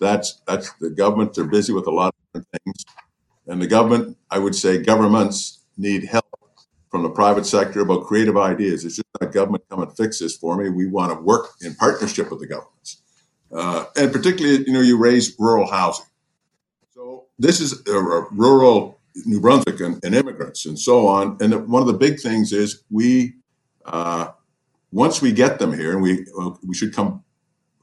[0.00, 1.34] that's that's the government.
[1.34, 2.84] They're busy with a lot of things.
[3.46, 6.24] And the government, I would say governments need help
[6.90, 8.84] from the private sector about creative ideas.
[8.84, 10.70] It's just not government come and fix this for me.
[10.70, 13.02] We want to work in partnership with the governments.
[13.52, 16.06] Uh, and particularly, you know, you raise rural housing
[16.94, 21.36] So this is a, a rural New Brunswick and, and, immigrants and so on.
[21.40, 23.34] And one of the big things is we,
[23.84, 24.28] uh,
[24.92, 27.24] once we get them here, and we well, we should come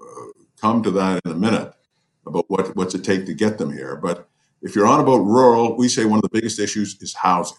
[0.01, 0.25] uh,
[0.59, 1.73] come to that in a minute
[2.27, 3.95] about what what's it take to get them here.
[3.95, 4.27] But
[4.61, 7.57] if you're on about rural, we say one of the biggest issues is housing.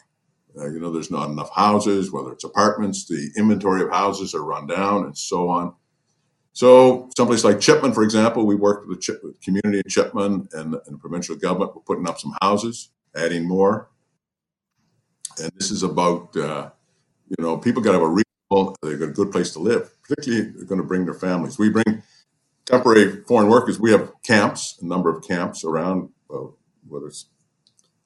[0.59, 4.43] Uh, you know, there's not enough houses, whether it's apartments, the inventory of houses are
[4.43, 5.75] run down, and so on.
[6.53, 10.75] So, someplace like Chipman, for example, we worked with the Chip, community in Chipman and,
[10.75, 11.77] and the provincial government.
[11.77, 13.91] We're putting up some houses, adding more.
[15.41, 16.71] And this is about, uh,
[17.29, 19.91] you know, people got to have a reasonable, they got a good place to live,
[20.03, 21.59] particularly they're going to bring their families.
[21.59, 22.03] We bring
[22.69, 23.81] temporary foreign workers.
[23.81, 26.11] We have camps, a number of camps around,
[26.87, 27.27] whether it's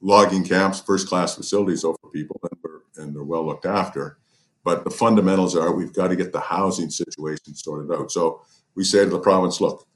[0.00, 2.60] logging camps, first class facilities over people, and,
[2.96, 4.18] and they're well looked after.
[4.64, 8.12] But the fundamentals are we've got to get the housing situation sorted out.
[8.12, 8.42] So
[8.76, 9.86] we say to the province, look,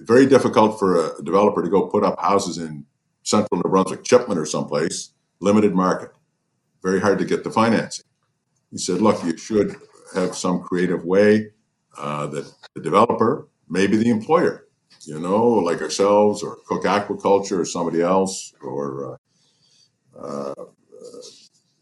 [0.00, 2.84] very difficult for a developer to go put up houses in
[3.22, 6.10] central New Brunswick, Chipman or someplace, limited market.
[6.82, 8.04] Very hard to get the financing.
[8.70, 9.76] He said, look, you should
[10.14, 11.52] have some creative way
[11.96, 14.68] uh, that the developer, maybe the employer,
[15.00, 19.18] you know, like ourselves or Cooke Aquaculture or somebody else, or
[20.14, 20.64] uh, uh,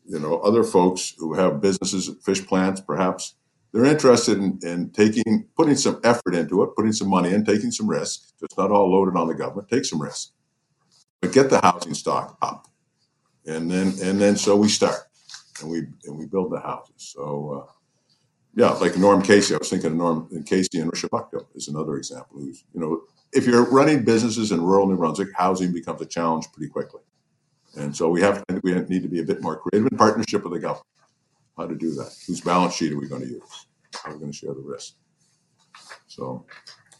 [0.06, 3.34] you know, other folks who have businesses, fish plants, perhaps,
[3.72, 7.70] they're interested in, in taking, putting some effort into it, putting some money in, taking
[7.70, 8.32] some risk.
[8.40, 9.68] It's not all loaded on the government.
[9.68, 10.30] Take some risk,
[11.20, 12.66] but get the housing stock up,
[13.46, 15.00] and then and then so we start,
[15.60, 17.12] and we and we build the houses.
[17.14, 17.72] So uh,
[18.54, 19.54] yeah, like Norm Casey.
[19.54, 22.40] I was thinking of Norm and Casey and Richibucto is another example.
[22.40, 26.46] Who's you know, if you're running businesses in rural New Brunswick, housing becomes a challenge
[26.52, 27.00] pretty quickly.
[27.76, 30.54] And so we have we need to be a bit more creative in partnership with
[30.54, 30.86] the government.
[31.56, 32.12] How to do that?
[32.26, 33.66] Whose balance sheet are we going to use?
[33.94, 34.94] How are we going to share the risk?
[36.08, 36.44] So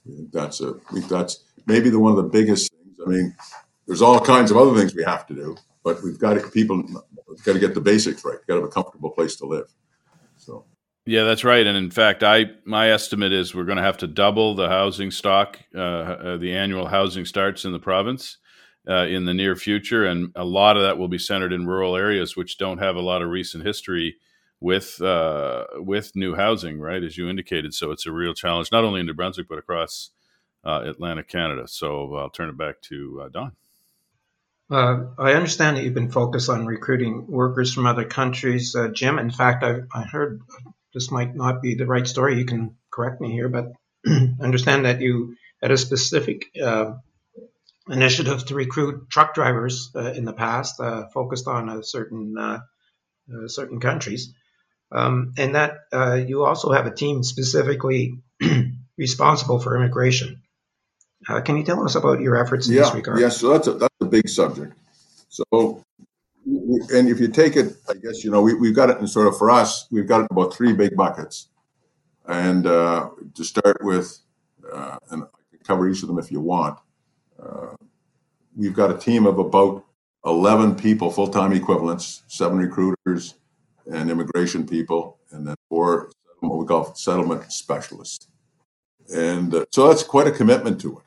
[0.07, 0.75] I think that's a
[1.09, 2.99] that's maybe the one of the biggest things.
[3.05, 3.35] I mean,
[3.87, 6.83] there's all kinds of other things we have to do, but we've got to people
[7.45, 8.37] got to get the basics right.
[8.39, 9.67] We've Got to have a comfortable place to live.
[11.11, 11.67] Yeah, that's right.
[11.67, 15.11] And in fact, I my estimate is we're going to have to double the housing
[15.11, 18.39] stock, uh, uh, the annual housing starts in the province
[18.89, 21.97] uh, in the near future, and a lot of that will be centered in rural
[21.97, 24.19] areas, which don't have a lot of recent history
[24.61, 27.03] with uh, with new housing, right?
[27.03, 30.11] As you indicated, so it's a real challenge not only in New Brunswick but across
[30.65, 31.67] uh, Atlantic Canada.
[31.67, 33.53] So I'll turn it back to uh, Don.
[34.71, 39.19] Uh, I understand that you've been focused on recruiting workers from other countries, uh, Jim.
[39.19, 40.43] In fact, I, I heard
[40.95, 42.39] this might not be the right story.
[42.39, 43.73] You can correct me here, but
[44.41, 46.93] understand that you had a specific uh,
[47.89, 52.61] initiative to recruit truck drivers uh, in the past, uh, focused on a certain uh,
[53.33, 54.33] uh, certain countries,
[54.93, 58.21] um, and that uh, you also have a team specifically
[58.99, 60.43] responsible for immigration.
[61.45, 63.21] can you tell us about your efforts in yeah, this regard?
[63.21, 64.75] Yes, so that's a, that's a big subject.
[65.29, 65.85] So,
[66.93, 69.27] and if you take it, I guess you know we, we've got it in sort
[69.27, 71.49] of for us, we've got about three big buckets,
[72.27, 74.19] and to start with,
[75.11, 76.79] and I can cover each of them if you want
[77.43, 77.75] uh,
[78.57, 79.85] we've got a team of about
[80.25, 83.35] 11 people, full time equivalents, seven recruiters
[83.91, 86.11] and immigration people, and then four
[86.41, 88.29] what we call settlement specialists.
[89.15, 91.05] And uh, so that's quite a commitment to it,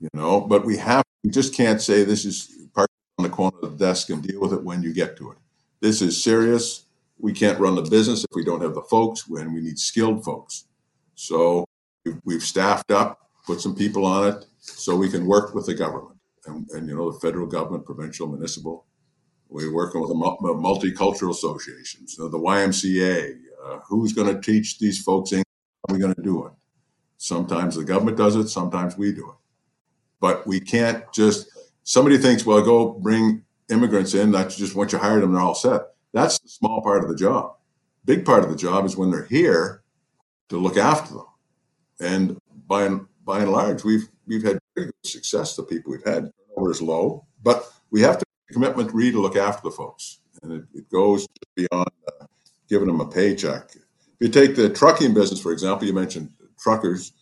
[0.00, 0.40] you know.
[0.40, 2.59] But we have we just can't say this is
[3.22, 5.38] the corner of the desk and deal with it when you get to it.
[5.80, 6.84] This is serious.
[7.18, 10.24] We can't run the business if we don't have the folks, when we need skilled
[10.24, 10.64] folks.
[11.14, 11.64] So
[12.24, 16.16] we've, staffed up, put some people on it, so we can work with the government
[16.46, 18.86] and, and you know the federal government, provincial, municipal.
[19.48, 23.36] We're working with the multicultural associations, the YMCA.
[23.62, 25.44] Uh, who's going to teach these folks English?
[25.86, 26.52] How are we going to do it?
[27.18, 29.36] Sometimes the government does it, sometimes we do it.
[30.20, 31.48] But we can't just,
[31.84, 35.54] somebody thinks, well, go bring immigrants in, that's just once you hire them, they're all
[35.54, 35.82] set.
[36.12, 37.56] That's the small part of the job.
[38.04, 39.82] Big part of the job is when they're here
[40.48, 41.26] to look after them.
[42.00, 45.54] And by and, by and large, we've we've had very good success.
[45.54, 49.36] The people we've had turnover is low, but we have to commitment really to look
[49.36, 52.26] after the folks, and it, it goes beyond uh,
[52.68, 53.70] giving them a paycheck.
[53.74, 53.82] If
[54.20, 57.12] you take the trucking business, for example, you mentioned truckers,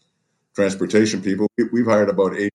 [0.55, 1.49] transportation people.
[1.73, 2.53] We, have hired about eight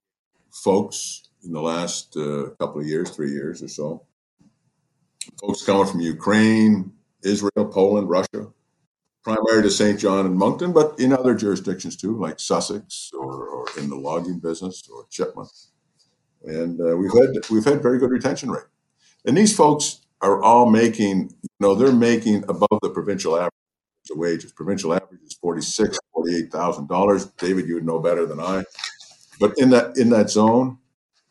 [0.51, 4.03] folks in the last uh, couple of years, three years or so.
[5.39, 6.91] Folks coming from Ukraine,
[7.23, 8.47] Israel, Poland, Russia,
[9.23, 13.65] primarily to Saint John and Moncton, but in other jurisdictions too, like Sussex or, or
[13.77, 15.47] in the logging business or Chipman.
[16.43, 18.65] And uh, we've had we've had very good retention rate.
[19.25, 23.51] And these folks are all making, you know, they're making above the provincial average
[24.11, 24.51] of wages.
[24.51, 27.25] Provincial average is forty six, forty eight thousand dollars.
[27.37, 28.65] David, you would know better than I.
[29.39, 30.79] But in that in that zone,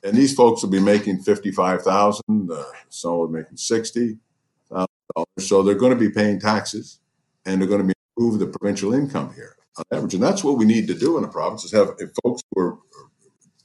[0.02, 2.50] and these folks will be making fifty five thousand.
[2.50, 4.18] Uh, some be making sixty
[4.68, 5.48] thousand dollars.
[5.48, 7.00] So they're going to be paying taxes,
[7.44, 10.14] and they're going to improve the provincial income here on average.
[10.14, 11.88] And that's what we need to do in the province is have
[12.22, 12.78] folks who are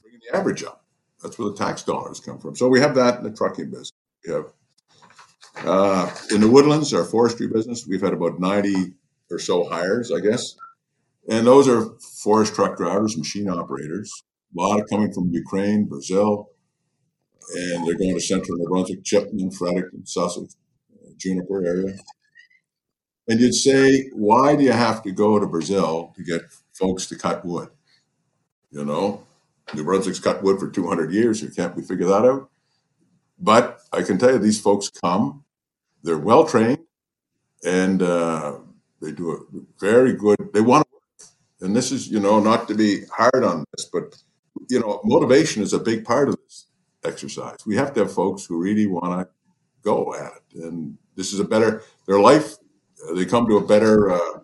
[0.02, 0.84] bringing the average up.
[1.22, 2.56] That's where the tax dollars come from.
[2.56, 3.92] So we have that in the trucking business.
[4.26, 4.46] We have
[5.66, 8.94] uh, in the woodlands, our forestry business, we've had about 90
[9.32, 10.56] or so hires, I guess.
[11.30, 14.24] And those are forest truck drivers, machine operators,
[14.56, 16.50] a lot coming from Ukraine, Brazil,
[17.56, 20.56] and they're going to central New Brunswick, Chipman, Fredericton, Sussex,
[20.93, 21.98] uh, Juniper area.
[23.28, 26.41] And you'd say, why do you have to go to Brazil to get
[26.74, 27.70] folks to cut wood?
[28.72, 29.24] You know,
[29.74, 31.41] New Brunswick's cut wood for 200 years.
[31.41, 32.50] You can't we figure that out?
[33.39, 35.43] But I can tell you, these folks come,
[36.04, 36.80] they're well trained,
[37.66, 38.58] and uh,
[39.02, 39.38] they do a
[39.80, 40.38] very good.
[40.54, 41.30] They want to work,
[41.62, 44.16] and this is, you know, not to be hard on this, but
[44.70, 46.66] you know, motivation is a big part of this
[47.03, 47.58] exercise.
[47.66, 49.34] We have to have folks who really want to
[49.84, 52.55] go at it, and this is a better their life.
[53.16, 54.39] They come to a better, uh,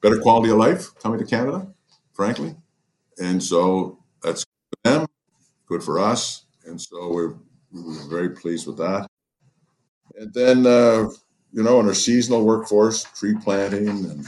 [0.00, 1.66] better quality of life coming to Canada,
[2.12, 2.54] frankly,
[3.18, 5.06] and so that's good for them,
[5.66, 7.34] good for us, and so we're,
[7.72, 9.06] we're very pleased with that.
[10.16, 11.08] And then, uh,
[11.52, 14.26] you know, in our seasonal workforce, tree planting and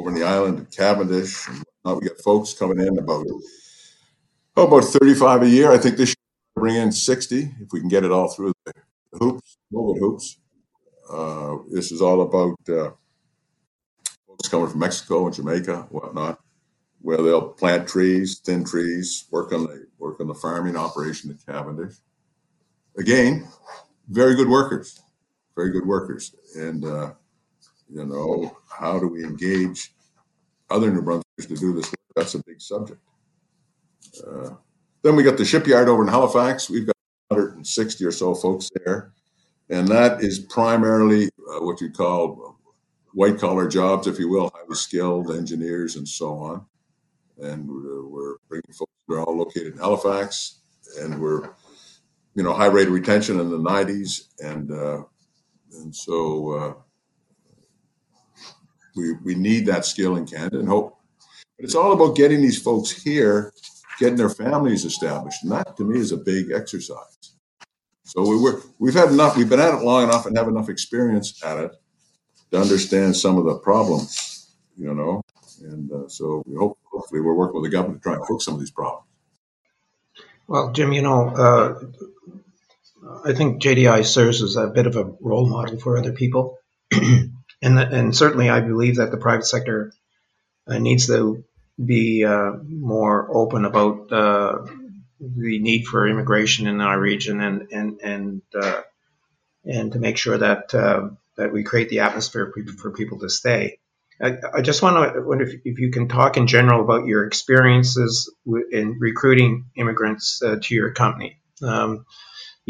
[0.00, 1.46] over in the island of Cavendish,
[1.84, 3.26] we got folks coming in about
[4.56, 5.70] oh, about 35 a year.
[5.70, 6.14] I think this year
[6.54, 8.72] bring in 60 if we can get it all through the
[9.12, 10.38] hoops, COVID hoops.
[11.10, 12.92] Uh, this is all about uh,
[14.26, 16.38] folks coming from Mexico and Jamaica, whatnot
[17.02, 21.52] where they'll plant trees, thin trees, work on the work on the farming operation at
[21.52, 21.96] Cavendish.
[22.96, 23.48] Again,
[24.08, 25.00] very good workers,
[25.56, 27.12] very good workers, and uh,
[27.92, 29.92] you know how do we engage
[30.70, 31.92] other New Brunswickers to do this?
[32.14, 33.00] That's a big subject.
[34.26, 34.50] Uh,
[35.02, 36.68] then we got the shipyard over in Halifax.
[36.68, 36.96] We've got
[37.28, 39.12] 160 or so folks there,
[39.68, 42.56] and that is primarily uh, what you call
[43.12, 46.66] white collar jobs, if you will, highly skilled engineers and so on
[47.40, 48.92] and we're, we're bringing folks.
[49.08, 50.60] They're all located in Halifax,
[51.00, 51.50] and we're
[52.34, 55.02] you know high rate of retention in the 90s, and uh,
[55.72, 56.74] and so uh,
[58.96, 60.96] we we need that skill in Canada and hope.
[61.56, 63.52] But it's all about getting these folks here,
[63.98, 67.34] getting their families established, and that to me is a big exercise.
[68.04, 69.36] So we were we've had enough.
[69.36, 71.72] We've been at it long enough and have enough experience at it
[72.50, 75.22] to understand some of the problems, you know.
[75.62, 78.44] And uh, so we hope, hopefully, we're working with the government to try and fix
[78.44, 79.06] some of these problems.
[80.48, 81.78] Well, Jim, you know, uh,
[83.24, 86.58] I think JDI serves as a bit of a role model for other people,
[87.62, 89.92] and and certainly I believe that the private sector
[90.66, 91.44] uh, needs to
[91.82, 94.66] be uh, more open about uh,
[95.20, 98.82] the need for immigration in our region, and and and uh,
[99.64, 100.70] and to make sure that
[101.36, 103.78] that we create the atmosphere for people to stay.
[104.22, 107.24] I, I just want to wonder if, if, you can talk in general about your
[107.24, 108.30] experiences
[108.70, 111.38] in recruiting immigrants uh, to your company.
[111.62, 112.04] Um,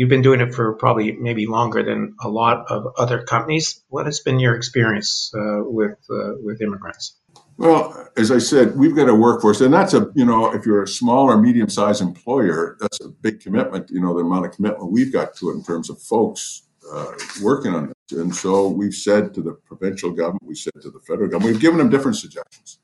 [0.00, 3.84] you've been doing it for probably maybe longer than a lot of other companies.
[3.88, 7.18] What has been your experience uh, with uh, with immigrants?
[7.58, 10.82] Well, as I said, we've got a workforce, and that's a you know, if you're
[10.82, 13.90] a small or medium sized employer, that's a big commitment.
[13.90, 17.12] You know, the amount of commitment we've got to it in terms of folks uh,
[17.42, 18.16] working on it.
[18.16, 21.60] And so we've said to the provincial government, we said to the federal government, we've
[21.60, 22.78] given them different suggestions.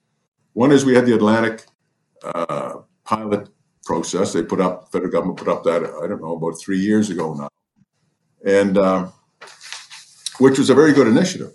[0.53, 1.65] One is we had the Atlantic
[2.23, 3.49] uh, pilot
[3.87, 4.33] process.
[4.33, 7.35] They put up, federal government put up that, I don't know, about three years ago
[7.35, 7.49] now.
[8.45, 9.13] And um,
[10.39, 11.53] which was a very good initiative.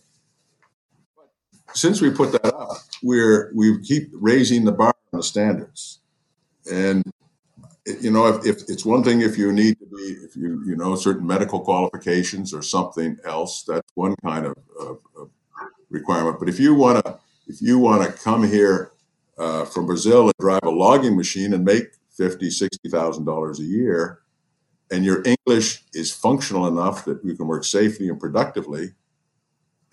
[1.74, 6.00] Since we put that up, we're we keep raising the bar on the standards.
[6.72, 7.04] And
[7.86, 10.76] you know, if, if it's one thing if you need to be, if you you
[10.76, 15.30] know certain medical qualifications or something else, that's one kind of, of, of
[15.90, 16.40] requirement.
[16.40, 18.92] But if you want to, if you want to come here
[19.38, 21.86] uh, from Brazil and drive a logging machine and make
[22.24, 24.19] fifty, sixty thousand dollars a year,
[24.91, 28.86] and your English is functional enough that you can work safely and productively,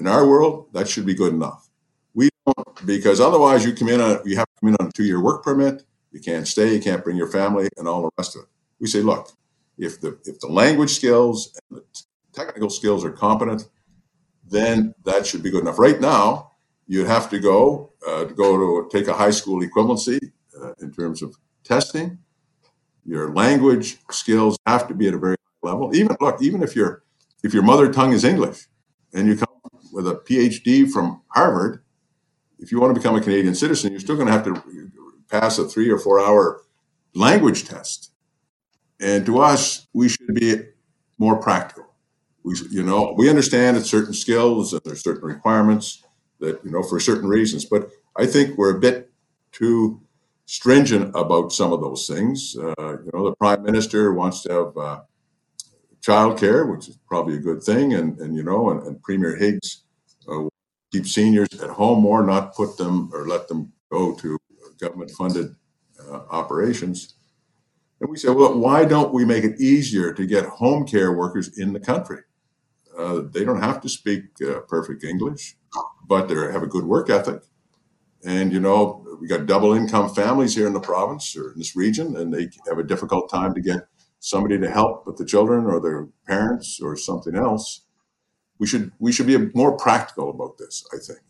[0.00, 1.68] in our world, that should be good enough.
[2.14, 4.92] We don't because otherwise you come in on you have to come in on a
[4.92, 8.36] two-year work permit you can't stay, you can't bring your family, and all the rest
[8.36, 8.48] of it.
[8.80, 9.30] We say, look,
[9.76, 11.84] if the if the language skills and the
[12.32, 13.68] technical skills are competent,
[14.48, 15.78] then that should be good enough.
[15.78, 16.52] Right now,
[16.86, 20.18] you'd have to go uh, to go to take a high school equivalency
[20.60, 21.36] uh, in terms of
[21.68, 22.18] testing.
[23.04, 25.94] Your language skills have to be at a very high level.
[25.94, 27.02] Even look, even if your
[27.44, 28.66] if your mother tongue is English
[29.14, 29.48] and you come
[29.92, 31.82] with a PhD from Harvard,
[32.58, 34.90] if you want to become a Canadian citizen, you're still going to have to
[35.30, 36.62] pass a three or four hour
[37.14, 38.10] language test.
[39.00, 40.56] And to us, we should be
[41.18, 41.86] more practical.
[42.42, 46.02] We, you know, we understand that certain skills and there's certain requirements
[46.40, 49.12] that, you know, for certain reasons, but I think we're a bit
[49.52, 50.00] too
[50.49, 52.57] stringent about some of those things.
[52.57, 55.01] Uh, you know, the prime minister wants to have uh,
[56.01, 59.84] childcare, which is probably a good thing, and and you know, and, and Premier Higgs
[60.26, 60.49] uh,
[60.90, 64.38] keep seniors at home more, not put them or let them go to
[64.80, 65.55] government funded
[66.09, 67.14] uh, operations.
[68.01, 71.59] And we said, well, why don't we make it easier to get home care workers
[71.59, 72.20] in the country?
[72.96, 75.57] Uh, they don't have to speak uh, perfect English,
[76.07, 77.42] but they have a good work ethic.
[78.24, 81.76] And, you know, we got double income families here in the province or in this
[81.76, 83.88] region, and they have a difficult time to get
[84.20, 87.86] somebody to help with the children or their parents or something else.
[88.58, 91.20] We should we should be more practical about this, I think.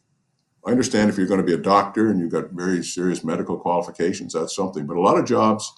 [0.67, 3.59] I understand if you're going to be a doctor and you've got very serious medical
[3.59, 4.87] qualifications, that's something.
[4.87, 5.73] But a lot of jobs,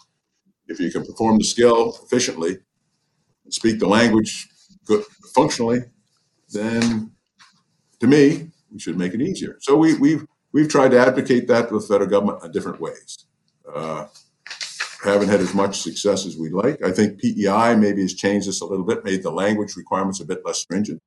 [0.68, 2.58] if you can perform the skill efficiently,
[3.50, 4.48] speak the language
[4.84, 5.04] good,
[5.34, 5.80] functionally,
[6.52, 7.12] then
[8.00, 9.56] to me, we should make it easier.
[9.60, 13.26] So we, we've we've tried to advocate that with the federal government in different ways.
[13.72, 14.06] Uh,
[15.04, 16.82] haven't had as much success as we'd like.
[16.84, 20.26] I think PEI maybe has changed this a little bit, made the language requirements a
[20.26, 21.00] bit less stringent.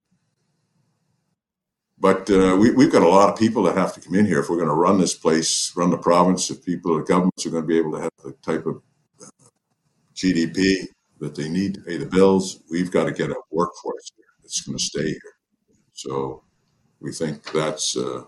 [1.99, 4.39] But uh, we, we've got a lot of people that have to come in here
[4.39, 6.49] if we're going to run this place, run the province.
[6.49, 8.81] If people, the governments are going to be able to have the type of
[9.21, 9.27] uh,
[10.15, 10.87] GDP
[11.19, 14.61] that they need to pay the bills, we've got to get a workforce here that's
[14.61, 15.33] going to stay here.
[15.93, 16.43] So
[16.99, 18.23] we think that's uh,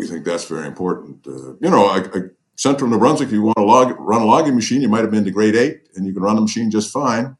[0.00, 1.26] we think that's very important.
[1.26, 2.20] Uh, you know, I, I,
[2.56, 5.10] Central New Brunswick, if you want to log, run a logging machine, you might have
[5.10, 7.36] been to grade eight, and you can run the machine just fine.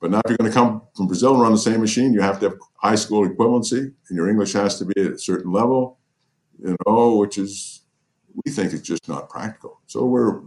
[0.00, 2.22] But now, if you're going to come from Brazil and run the same machine, you
[2.22, 5.52] have to have high school equivalency, and your English has to be at a certain
[5.52, 5.98] level,
[6.58, 7.82] you know, which is
[8.44, 9.82] we think it's just not practical.
[9.86, 10.40] So we're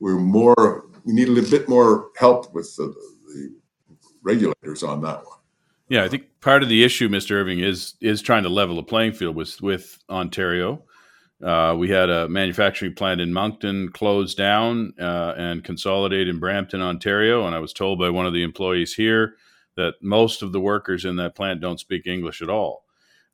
[0.00, 2.94] we're more we need a little bit more help with the,
[3.28, 3.54] the
[4.22, 5.38] regulators on that one.
[5.94, 7.36] Yeah, I think part of the issue, Mr.
[7.36, 10.82] Irving, is is trying to level the playing field with with Ontario.
[11.40, 16.82] Uh, we had a manufacturing plant in Moncton closed down uh, and consolidate in Brampton,
[16.82, 17.46] Ontario.
[17.46, 19.36] And I was told by one of the employees here
[19.76, 22.82] that most of the workers in that plant don't speak English at all.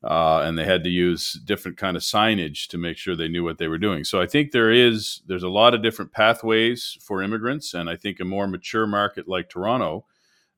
[0.03, 3.43] Uh, and they had to use different kind of signage to make sure they knew
[3.43, 4.03] what they were doing.
[4.03, 7.95] So I think there is there's a lot of different pathways for immigrants, and I
[7.95, 10.05] think a more mature market like Toronto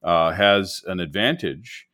[0.04, 1.88] uh, has an advantage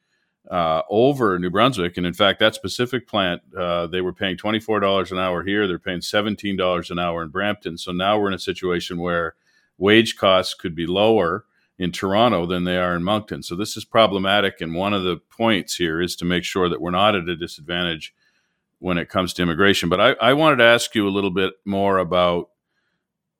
[0.50, 1.97] uh, over New Brunswick.
[1.97, 5.68] And in fact, that specific plant, uh, they were paying $24 an hour here.
[5.68, 7.78] They're paying $17 an hour in Brampton.
[7.78, 9.36] So now we're in a situation where
[9.78, 11.45] wage costs could be lower
[11.78, 13.43] in Toronto than they are in Moncton.
[13.43, 14.60] So this is problematic.
[14.60, 17.36] And one of the points here is to make sure that we're not at a
[17.36, 18.14] disadvantage
[18.80, 19.88] when it comes to immigration.
[19.88, 22.50] But I, I wanted to ask you a little bit more about,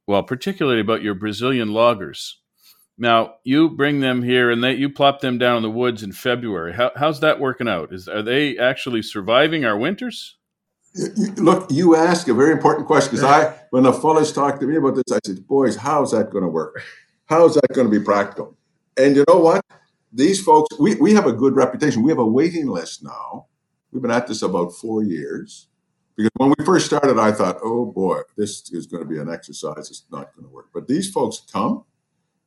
[0.05, 2.38] well, particularly about your Brazilian loggers.
[3.00, 6.12] Now you bring them here and they you plop them down in the woods in
[6.12, 6.74] February.
[6.74, 7.93] How, how's that working out?
[7.93, 10.36] Is are they actually surviving our winters?
[11.38, 14.76] Look, you ask a very important question because I, when the fellows talked to me
[14.76, 16.82] about this, I said, "Boys, how's that going to work?
[17.26, 18.58] How's that going to be practical?"
[18.97, 19.64] And you know what?
[20.12, 22.04] These folks, we, we have a good reputation.
[22.04, 23.45] We have a waiting list now.
[23.91, 25.68] We've been at this about four years.
[26.18, 29.32] Because when we first started, I thought, oh boy, this is going to be an
[29.32, 29.89] exercise.
[29.89, 30.70] It's not going to work.
[30.74, 31.86] But these folks come,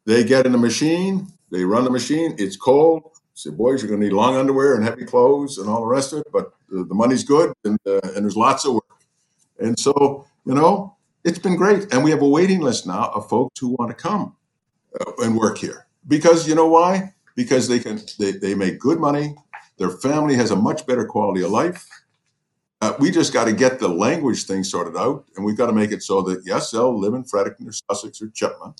[0.04, 2.34] they get in the machine, they run the machine.
[2.38, 3.10] It's cold.
[3.34, 6.12] Say, boys, you're going to need long underwear and heavy clothes and all the rest
[6.12, 6.26] of it.
[6.32, 8.84] But the, the money's good and, uh, and there's lots of work.
[9.58, 11.92] And so, you know, it's been great.
[11.92, 14.36] And we have a waiting list now of folks who want to come
[15.00, 15.86] uh, and work here.
[16.06, 17.14] Because you know why?
[17.34, 19.36] Because they can they, they make good money.
[19.78, 21.88] Their family has a much better quality of life
[22.82, 25.72] uh, we just got to get the language thing sorted out, and we've got to
[25.72, 28.74] make it so that yes, they'll live in Fredericton or Sussex or Chipman,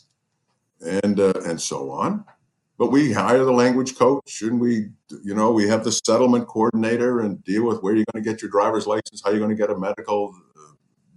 [0.82, 2.24] and uh, and so on.
[2.78, 4.90] But we hire the language coach, and we,
[5.22, 8.42] you know, we have the settlement coordinator, and deal with where you're going to get
[8.42, 10.34] your driver's license, how you're going to get a medical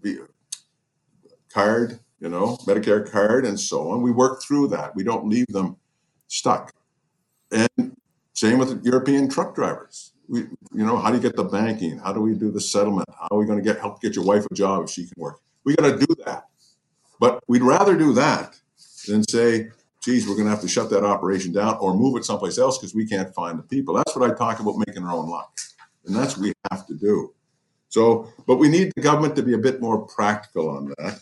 [0.05, 0.09] uh,
[1.51, 4.01] card, you know, Medicare card, and so on.
[4.01, 4.95] We work through that.
[4.95, 5.77] We don't leave them
[6.27, 6.73] stuck.
[7.51, 7.95] And
[8.33, 10.41] same with European truck drivers we,
[10.73, 11.99] you know, how do you get the banking?
[11.99, 13.07] How do we do the settlement?
[13.09, 15.13] How are we going to get help get your wife a job if she can
[15.17, 15.39] work?
[15.63, 16.45] We got to do that.
[17.19, 18.59] But we'd rather do that
[19.07, 19.69] than say,
[20.03, 22.77] geez, we're going to have to shut that operation down or move it someplace else
[22.77, 23.95] because we can't find the people.
[23.95, 25.57] That's what I talk about making our own luck.
[26.05, 27.33] And that's what we have to do.
[27.89, 31.19] So, but we need the government to be a bit more practical on that.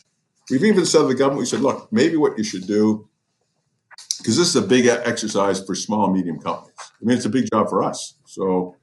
[0.50, 3.08] We've even said to the government, we said, look, maybe what you should do,
[4.18, 6.76] because this is a big exercise for small, medium companies.
[6.80, 8.16] I mean, it's a big job for us.
[8.26, 8.76] So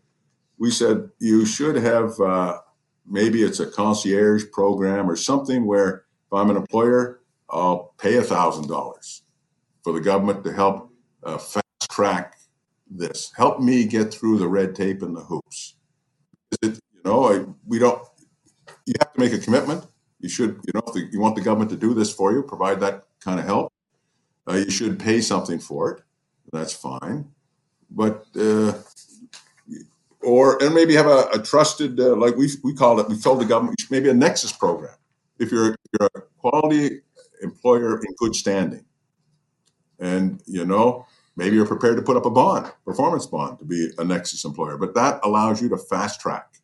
[0.59, 2.59] we said you should have uh,
[3.07, 7.20] maybe it's a concierge program or something where if I'm an employer,
[7.51, 9.23] I'll pay a thousand dollars
[9.83, 10.91] for the government to help
[11.23, 12.37] uh, fast track
[12.91, 15.77] this, help me get through the red tape and the hoops.
[16.63, 18.03] It, you know, I, we don't.
[18.87, 19.87] You have to make a commitment.
[20.19, 22.43] You should, you know, if the, you want the government to do this for you,
[22.43, 23.73] provide that kind of help.
[24.49, 26.03] Uh, you should pay something for it.
[26.53, 27.31] That's fine,
[27.91, 28.73] but uh,
[30.23, 33.41] or and maybe have a, a trusted uh, like we we call it we told
[33.41, 34.95] the government maybe a nexus program
[35.39, 37.01] if you're you're a quality
[37.43, 38.84] employer in good standing
[39.99, 43.91] and you know maybe you're prepared to put up a bond performance bond to be
[43.99, 46.55] a nexus employer but that allows you to fast track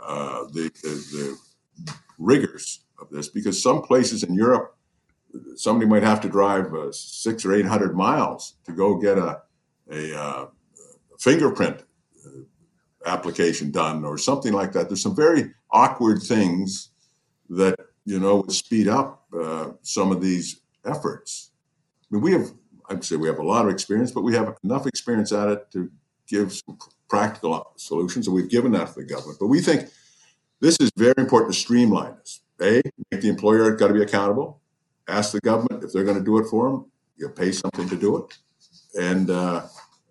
[0.00, 1.36] uh, the, the,
[1.84, 4.76] the rigors of this because some places in europe
[5.56, 9.40] somebody might have to drive uh, six or eight hundred miles to go get a
[9.90, 10.46] a, uh,
[11.18, 11.84] fingerprint
[13.06, 14.88] application done or something like that.
[14.88, 16.90] There's some very awkward things
[17.50, 21.50] that you know would speed up uh, some of these efforts.
[22.10, 22.52] I mean, we have
[22.88, 25.70] I'd say we have a lot of experience, but we have enough experience at it
[25.72, 25.90] to
[26.26, 26.78] give some
[27.08, 29.38] practical solutions, and we've given that to the government.
[29.38, 29.88] But we think
[30.60, 32.40] this is very important to streamline this.
[32.60, 34.60] A, make the employer got to be accountable.
[35.08, 36.86] Ask the government if they're going to do it for them.
[37.16, 38.38] You pay something to do it,
[39.00, 39.66] and uh,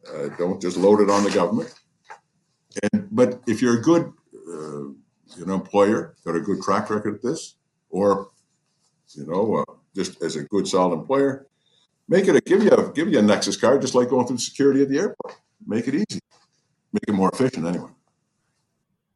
[0.08, 1.74] uh, don't just load it on the government.
[2.84, 4.12] And but if you're a good,
[4.48, 7.56] uh, employer, got a good track record at this,
[7.90, 8.31] or
[9.16, 11.48] you know, uh, just as a good solid employer,
[12.08, 14.38] make it a give you a give you a Nexus card, just like going through
[14.38, 15.36] security at the airport.
[15.66, 16.20] Make it easy,
[16.94, 17.90] make it more efficient anyway.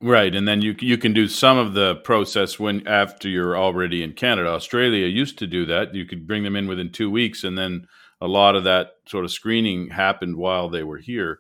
[0.02, 4.04] Right, and then you you can do some of the process when after you're already
[4.04, 4.50] in Canada.
[4.50, 5.96] Australia used to do that.
[5.96, 7.88] You could bring them in within two weeks, and then
[8.22, 11.40] a lot of that sort of screening happened while they were here.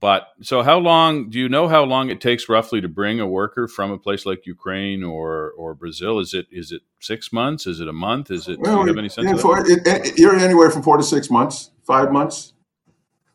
[0.00, 3.26] But so, how long do you know how long it takes roughly to bring a
[3.26, 6.18] worker from a place like Ukraine or or Brazil?
[6.18, 7.66] Is it is it six months?
[7.66, 8.30] Is it a month?
[8.30, 8.58] Is it?
[8.60, 9.42] Well, do you have any sense?
[9.42, 12.54] For, it, it, you're anywhere from four to six months, five months.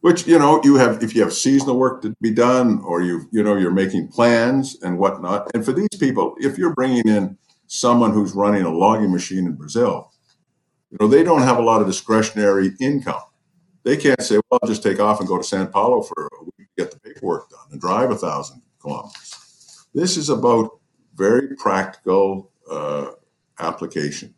[0.02, 3.28] Which you know you have if you have seasonal work to be done, or you
[3.32, 5.52] you know you're making plans and whatnot.
[5.54, 7.38] And for these people, if you're bringing in
[7.68, 10.12] someone who's running a logging machine in Brazil,
[10.90, 13.22] you know they don't have a lot of discretionary income
[13.86, 16.45] they can't say, well, I'll just take off and go to San Paulo for a
[16.78, 19.88] get the paperwork done and drive a thousand kilometers.
[19.94, 20.80] This is about
[21.16, 23.12] very practical uh,
[23.60, 24.34] application.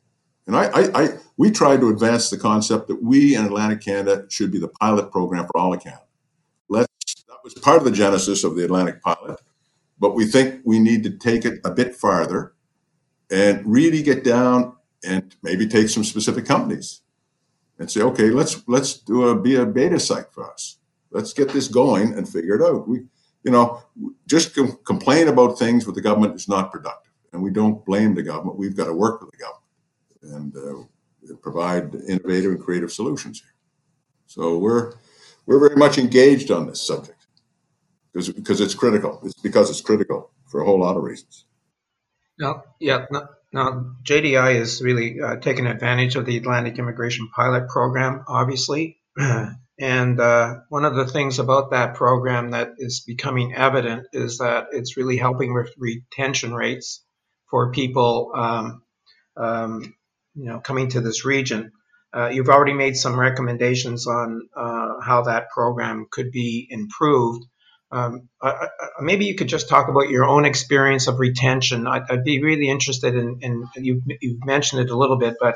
[0.46, 4.26] And I, I, I, we tried to advance the concept that we in Atlantic Canada
[4.30, 6.04] should be the pilot program for all of Canada.
[6.70, 6.88] Let's,
[7.28, 9.42] that was part of the genesis of the Atlantic Pilot,
[10.00, 12.54] but we think we need to take it a bit farther
[13.30, 17.02] and really get down and maybe take some specific companies
[17.80, 20.78] and say, okay, let's let's do a be a beta site for us.
[21.12, 22.88] Let's get this going and figure it out.
[22.88, 23.06] We,
[23.44, 23.84] you know,
[24.28, 28.16] just com- complain about things with the government is not productive, and we don't blame
[28.16, 28.58] the government.
[28.58, 30.58] We've got to work with the government and
[31.32, 33.54] uh, provide innovative and creative solutions here.
[34.26, 34.94] So we're
[35.46, 37.26] we're very much engaged on this subject
[38.12, 39.22] because because it's critical.
[39.24, 41.46] It's because it's critical for a whole lot of reasons.
[42.40, 47.70] No, yeah, no, now, JDI is really uh, taking advantage of the Atlantic Immigration Pilot
[47.70, 48.98] Program, obviously.
[50.20, 54.98] uh, one of the things about that program that is becoming evident is that it's
[54.98, 57.04] really helping with retention rates
[57.50, 58.82] for people, um,
[59.36, 59.96] um,
[60.36, 61.72] you know, coming to this region.
[62.16, 67.46] Uh, you've already made some recommendations on uh, how that program could be improved.
[67.92, 68.30] Um,
[69.00, 71.88] maybe you could just talk about your own experience of retention.
[71.88, 75.56] I'd, I'd be really interested in, in you've, you've, mentioned it a little bit, but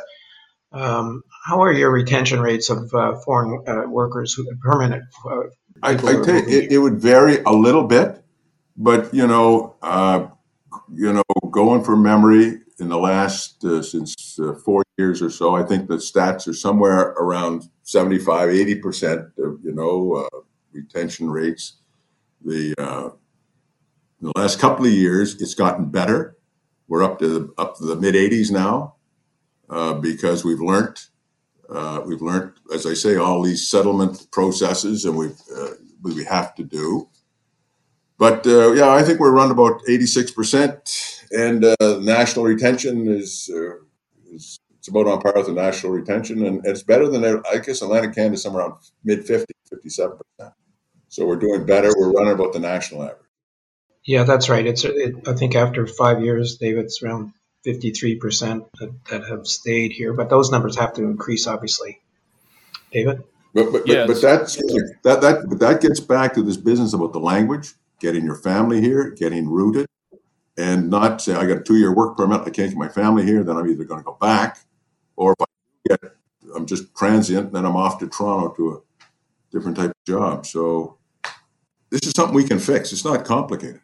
[0.71, 5.03] um, how are your retention rates of uh, foreign uh, workers, who, permanent?
[5.25, 5.41] Uh,
[5.83, 8.23] I, I tell you, it, it, would vary a little bit,
[8.77, 10.27] but you know, uh,
[10.93, 15.63] you know, going from memory in the last uh, since four years or so, I
[15.63, 20.27] think the stats are somewhere around 75, 80 percent of you know
[20.71, 21.81] retention rates
[22.43, 23.09] the uh,
[24.21, 26.37] the last couple of years, it's gotten better.
[26.87, 28.95] We're up to the, up to the mid 80s now
[29.71, 30.99] uh, because we've learned
[31.69, 35.69] uh, we've learned, as I say, all these settlement processes, and we uh,
[36.03, 37.07] we have to do.
[38.17, 41.65] But uh, yeah, I think we're around about 86 percent, and
[42.03, 43.49] national retention is,
[44.31, 47.81] is it's about on par with the national retention, and it's better than I guess
[47.81, 50.53] Atlantic Canada is somewhere around mid 50, 57 percent.
[51.07, 51.91] So we're doing better.
[51.97, 53.17] We're running about the national average.
[54.03, 54.65] Yeah, that's right.
[54.65, 57.33] It's it, I think after five years, David, it's around
[57.65, 62.01] 53% that, that have stayed here, but those numbers have to increase, obviously.
[62.91, 63.23] David?
[63.53, 64.07] But, but, yes.
[64.07, 67.73] but, but that's, that, that, but that gets back to this business about the language,
[67.99, 69.87] getting your family here, getting rooted,
[70.57, 73.23] and not say, I got a two year work permit, I can't get my family
[73.23, 74.59] here, then I'm either going to go back,
[75.15, 75.45] or if I
[75.89, 76.13] get,
[76.55, 78.79] I'm just transient, then I'm off to Toronto to a
[79.51, 80.45] different type of job.
[80.45, 80.97] So
[81.89, 82.91] this is something we can fix.
[82.91, 83.81] It's not complicated.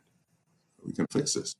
[0.83, 1.55] We can fix this.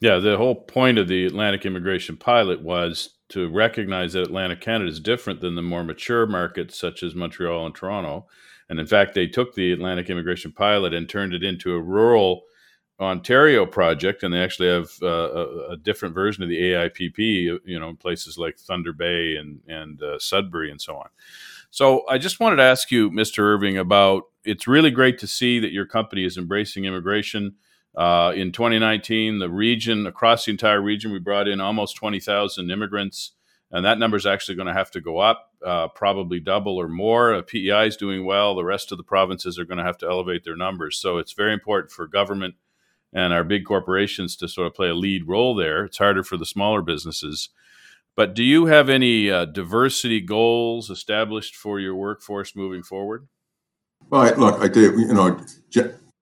[0.00, 4.90] Yeah, the whole point of the Atlantic immigration pilot was to recognize that Atlantic Canada
[4.90, 8.26] is different than the more mature markets such as Montreal and Toronto.
[8.68, 12.42] And in fact, they took the Atlantic immigration pilot and turned it into a rural
[13.00, 17.18] Ontario project, and they actually have uh, a, a, different version of the AIPP,
[17.64, 21.08] you know, in places like Thunder Bay and and uh, Sudbury and so on.
[21.70, 23.38] So I just wanted to ask you, Mr.
[23.38, 27.54] Irving, about it's really great to see that your company is embracing immigration.
[27.96, 33.32] Uh, in 2019, the region, across the entire region, we brought in almost 20,000 immigrants,
[33.70, 36.88] and that number is actually going to have to go up, uh, probably double or
[36.88, 37.34] more.
[37.34, 38.54] Uh, PEI is doing well.
[38.54, 40.98] The rest of the provinces are going to have to elevate their numbers.
[40.98, 42.54] So it's very important for government
[43.12, 45.84] and our big corporations to sort of play a lead role there.
[45.84, 47.48] It's harder for the smaller businesses.
[48.16, 53.28] But do you have any uh, diversity goals established for your workforce moving forward?
[54.08, 55.40] Well, look, I you, you know,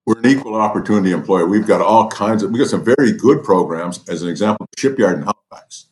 [0.05, 1.45] we're an equal opportunity employer.
[1.45, 4.07] We've got all kinds of, we got some very good programs.
[4.09, 5.85] As an example, shipyard in Halifax.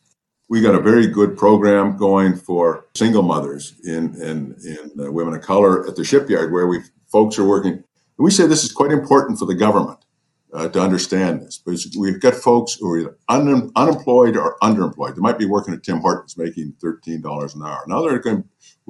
[0.48, 5.34] We got a very good program going for single mothers in in, in uh, women
[5.34, 6.80] of color at the shipyard, where we
[7.12, 7.72] folks are working.
[7.72, 7.84] And
[8.24, 9.98] we say this is quite important for the government
[10.54, 11.58] uh, to understand this.
[11.58, 15.16] Because we've got folks who are un- unemployed or underemployed.
[15.16, 17.84] They might be working at Tim Hortons making thirteen dollars an hour.
[17.86, 18.44] Now they're going.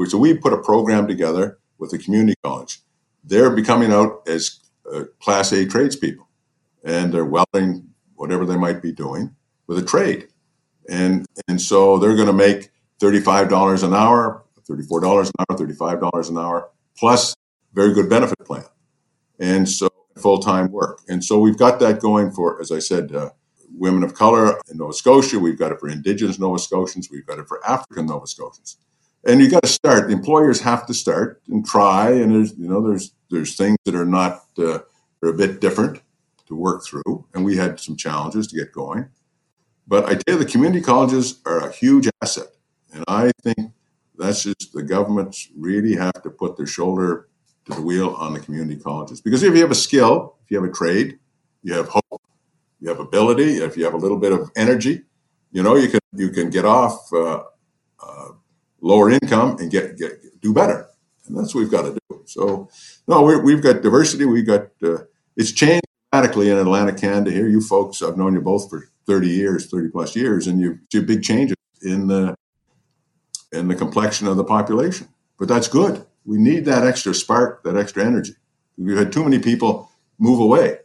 [0.07, 2.83] So we put a program together with the community college
[3.29, 4.61] they're becoming out as
[4.93, 6.29] uh, Class A tradespeople,
[6.85, 9.35] and they're welding whatever they might be doing
[9.67, 10.29] with a trade,
[10.89, 15.29] and and so they're going to make thirty five dollars an hour, thirty four dollars
[15.29, 17.35] an hour, thirty five dollars an hour, plus
[17.75, 18.65] very good benefit plan,
[19.39, 23.15] and so full time work, and so we've got that going for, as I said.
[23.15, 23.31] Uh,
[23.77, 25.39] women of color in Nova Scotia.
[25.39, 27.11] We've got it for Indigenous Nova Scotians.
[27.13, 28.79] We've got it for African Nova Scotians
[29.29, 30.11] and you got to start.
[30.11, 32.11] Employers have to start and try.
[32.11, 34.81] And there's you know there's there's things that are not uh,
[35.23, 36.01] are a bit different
[36.47, 39.09] to work through, and we had some challenges to get going.
[39.87, 42.49] But I tell you, the community colleges are a huge asset,
[42.93, 43.59] and I think
[44.17, 47.29] that's just the governments really have to put their shoulder
[47.67, 50.61] to the wheel on the community colleges because if you have a skill, if you
[50.61, 51.19] have a trade,
[51.63, 52.23] you have hope,
[52.81, 55.03] you have ability, if you have a little bit of energy,
[55.53, 57.13] you know you can you can get off.
[57.13, 57.43] Uh,
[58.03, 58.29] uh,
[58.81, 60.89] lower income and get, get do better.
[61.27, 62.23] And that's what we've got to do.
[62.25, 62.69] So,
[63.07, 64.25] no, we have got diversity.
[64.25, 65.05] We've got uh,
[65.37, 67.31] it's changed dramatically in Atlantic Canada.
[67.31, 70.79] Here, you folks, I've known you both for thirty years, thirty plus years, and you
[70.93, 72.35] see big changes in the
[73.53, 75.09] in the complexion of the population.
[75.39, 76.05] But that's good.
[76.25, 78.35] We need that extra spark, that extra energy.
[78.77, 80.79] We've had too many people move away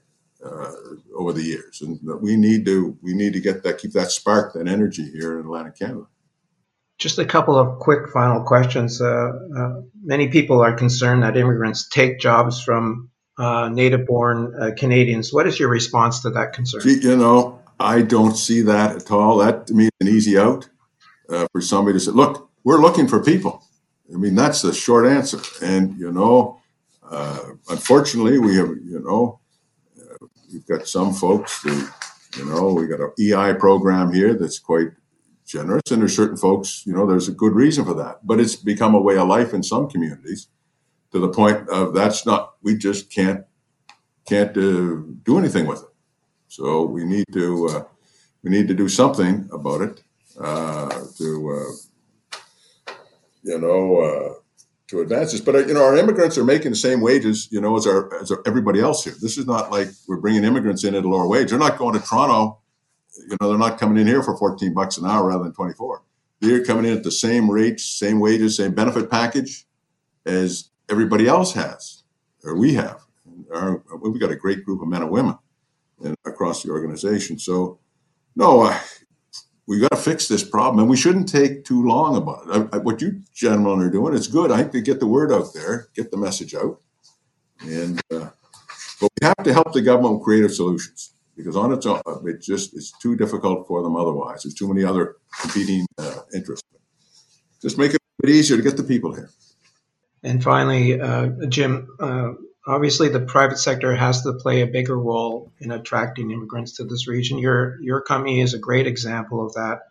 [0.43, 0.71] uh,
[1.15, 4.53] over the years, and we need to we need to get that keep that spark,
[4.53, 6.07] that energy here in Atlantic Canada.
[7.04, 9.01] Just a couple of quick final questions.
[9.01, 14.72] Uh, uh, many people are concerned that immigrants take jobs from uh, native born uh,
[14.78, 15.34] Canadians.
[15.34, 16.82] What is your response to that concern?
[16.86, 19.39] You know, I don't see that at all.
[19.39, 20.70] That to me is an easy out
[21.28, 23.66] uh, for somebody to say, look, we're looking for people.
[24.14, 25.41] I mean, that's the short answer.
[25.62, 26.62] And, you know,
[27.12, 29.41] uh, unfortunately, we have, you know,
[30.54, 31.86] we've got some folks who
[32.38, 34.91] You know, we got an EI program here that's quite
[35.54, 38.26] generous, and there's certain folks, you know, there's a good reason for that.
[38.26, 40.47] But it's become a way of life in some communities
[41.12, 43.45] to the point of that's not, we just can't
[44.26, 45.89] can't uh, do anything with it.
[46.47, 47.84] So we need to uh,
[48.43, 50.04] we need to do something about it
[50.39, 51.28] uh, to
[51.58, 52.88] uh,
[53.43, 54.34] you know uh,
[54.88, 55.41] to advance this.
[55.41, 58.22] But uh, you know, our immigrants are making the same wages, you know, as our
[58.22, 59.16] as everybody else here.
[59.20, 61.49] This is not like we're bringing immigrants in at a lower wage.
[61.49, 62.60] They're not going to Toronto.
[63.18, 66.01] You know, they're not coming in here for 14 bucks an hour rather than 24.
[66.39, 69.66] They're coming in at the same rates, same wages, same benefit package
[70.26, 72.03] as everybody else has,
[72.43, 73.01] or we have.
[73.53, 75.38] Our, we've got a great group of men and women
[76.03, 77.39] in, across the organization.
[77.39, 77.80] So,
[78.36, 78.80] no, uh,
[79.68, 82.70] we got to fix this problem, and we shouldn't take too long about it.
[82.74, 84.51] I, I, what you gentlemen are doing, it's good.
[84.51, 86.82] I think to get the word out there, get the message out,
[87.61, 88.30] and uh,
[88.99, 92.41] but we have to help the government with creative solutions because on its own, it
[92.41, 94.43] just it's too difficult for them otherwise.
[94.43, 96.67] There's too many other competing uh, interests.
[97.61, 99.29] Just make it a bit easier to get the people here.
[100.21, 102.34] And finally, uh, Jim, uh,
[102.65, 107.07] obviously the private sector has to play a bigger role in attracting immigrants to this
[107.07, 107.38] region.
[107.38, 109.81] Your your company is a great example of that.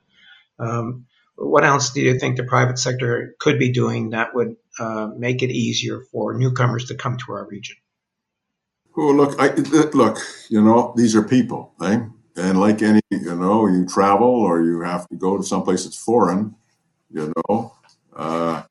[0.59, 5.09] Um, what else do you think the private sector could be doing that would uh,
[5.17, 7.77] make it easier for newcomers to come to our region?
[8.97, 9.55] Well, look, I,
[9.95, 10.19] look,
[10.51, 12.01] you know, these are people, eh?
[12.37, 16.03] And like any, you know, you travel or you have to go to someplace that's
[16.03, 16.55] foreign,
[17.11, 17.75] you know,
[18.17, 18.63] uh,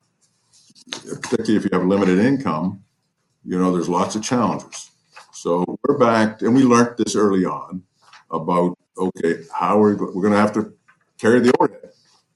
[1.00, 2.82] particularly if you have limited income,
[3.44, 4.90] you know, there's lots of challenges.
[5.32, 7.82] So we're back, and we learned this early on
[8.30, 10.72] about okay, how are we, we're going to have to
[11.18, 11.90] carry the overhead,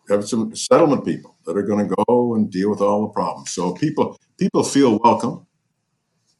[0.09, 3.53] have some settlement people that are going to go and deal with all the problems.
[3.53, 5.46] So people people feel welcome.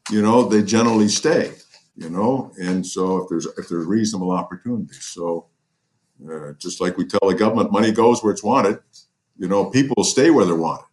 [0.09, 1.53] You know, they generally stay.
[1.95, 5.47] You know, and so if there's if there's reasonable opportunities, so
[6.31, 8.79] uh, just like we tell the government, money goes where it's wanted.
[9.39, 10.85] You know, people stay where they're wanted.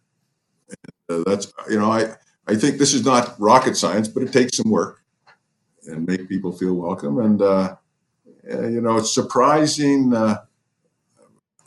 [1.09, 2.15] And, uh, that's you know, I
[2.47, 5.01] I think this is not rocket science, but it takes some work
[5.87, 7.19] and make people feel welcome.
[7.19, 7.75] And, uh,
[8.43, 10.37] you know, it's surprising uh,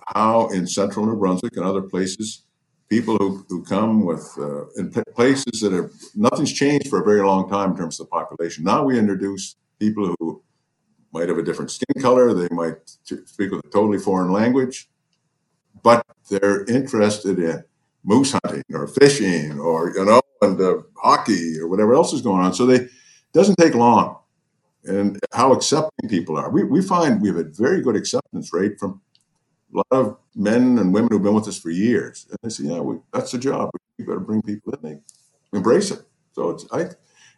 [0.07, 2.43] how in central New Brunswick and other places,
[2.89, 7.21] people who, who come with, uh, in places that are nothing's changed for a very
[7.21, 8.65] long time in terms of the population.
[8.65, 10.43] Now we introduce people who
[11.13, 14.89] might have a different skin color, they might speak with a totally foreign language,
[15.83, 17.65] but they're interested in
[18.05, 22.43] moose hunting or fishing or, you know, and uh, hockey or whatever else is going
[22.43, 22.55] on.
[22.55, 22.91] So they it
[23.33, 24.19] doesn't take long.
[24.85, 26.49] And how accepting people are.
[26.51, 29.03] We, we find we have a very good acceptance rate from
[29.75, 32.27] a lot of men and women who've been with us for years.
[32.31, 33.71] And they say, yeah, we, that's the job.
[33.99, 34.81] We to bring people in.
[34.83, 36.03] They embrace it.
[36.33, 36.87] So it's, I,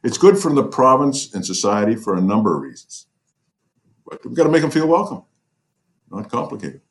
[0.05, 3.07] it's good for the province and society for a number of reasons.
[4.07, 5.25] But we've got to make them feel welcome,
[6.11, 6.83] not complicated.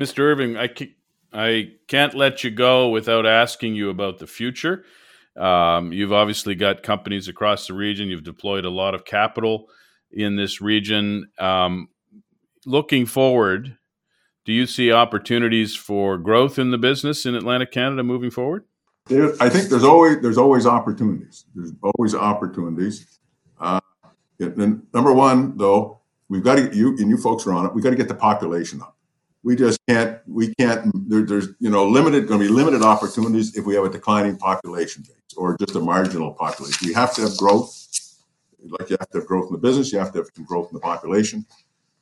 [0.00, 0.18] Mr.
[0.18, 0.98] Irving, I keep,
[1.32, 4.84] I can't let you go without asking you about the future.
[5.36, 8.08] Um, you've obviously got companies across the region.
[8.08, 9.68] You've deployed a lot of capital
[10.10, 11.30] in this region.
[11.38, 11.88] Um,
[12.66, 13.76] looking forward,
[14.44, 18.64] do you see opportunities for growth in the business in Atlantic Canada moving forward?
[19.10, 21.44] I think there's always there's always opportunities.
[21.54, 23.18] There's always opportunities.
[23.60, 23.80] Uh,
[24.38, 27.74] number one, though, we've got to you and you folks are on it.
[27.74, 28.96] We've got to get the population up
[29.42, 33.56] we just can't we can't there, there's you know limited going to be limited opportunities
[33.56, 37.22] if we have a declining population base or just a marginal population we have to
[37.22, 37.88] have growth
[38.78, 40.68] like you have to have growth in the business you have to have some growth
[40.70, 41.44] in the population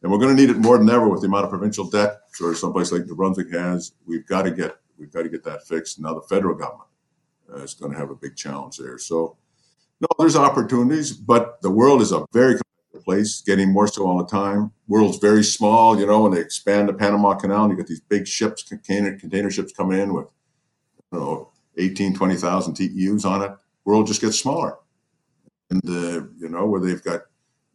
[0.03, 2.21] and we're going to need it more than ever with the amount of provincial debt
[2.41, 5.67] or someplace like new brunswick has we've got to get we've got to get that
[5.67, 6.89] fixed now the federal government
[7.53, 9.37] uh, is going to have a big challenge there so
[10.01, 12.71] no there's opportunities but the world is a very complex
[13.01, 14.73] place, getting more so all the time.
[14.89, 18.01] World's very small, you know, when they expand the Panama Canal, and you got these
[18.01, 20.27] big ships, container, container ships coming in with,
[21.13, 23.53] you know, 18, 20,000 TEUs on it.
[23.85, 24.79] World just gets smaller.
[25.71, 27.23] And, uh, you know, where they've got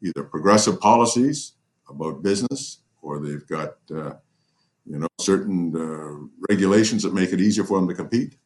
[0.02, 1.54] either progressive policies
[1.90, 4.14] about business or they've got, uh,
[4.86, 8.38] you know, certain uh, regulations that make it easier for them to compete.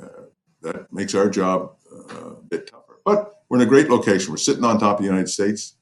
[0.00, 0.26] Uh,
[0.62, 3.00] that makes our job uh, a bit tougher.
[3.04, 4.32] But we're in a great location.
[4.32, 5.76] We're sitting on top of the United States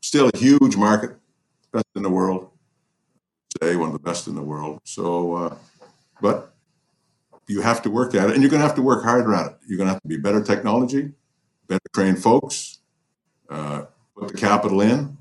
[0.00, 1.16] still a huge market,
[1.72, 2.50] best in the world.
[3.50, 4.80] Today, one of the best in the world.
[4.84, 5.56] So, uh,
[6.22, 6.54] but
[7.46, 9.52] you have to work at it, and you're going to have to work harder at
[9.52, 9.58] it.
[9.66, 11.12] You're going to have to be better technology,
[11.66, 12.78] better trained folks,
[13.50, 13.82] uh,
[14.16, 15.17] put the capital in.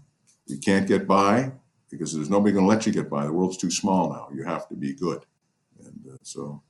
[0.47, 1.51] You can't get by
[1.89, 3.25] because there's nobody going to let you get by.
[3.25, 4.29] The world's too small now.
[4.33, 5.25] You have to be good,
[5.83, 6.61] and uh, so,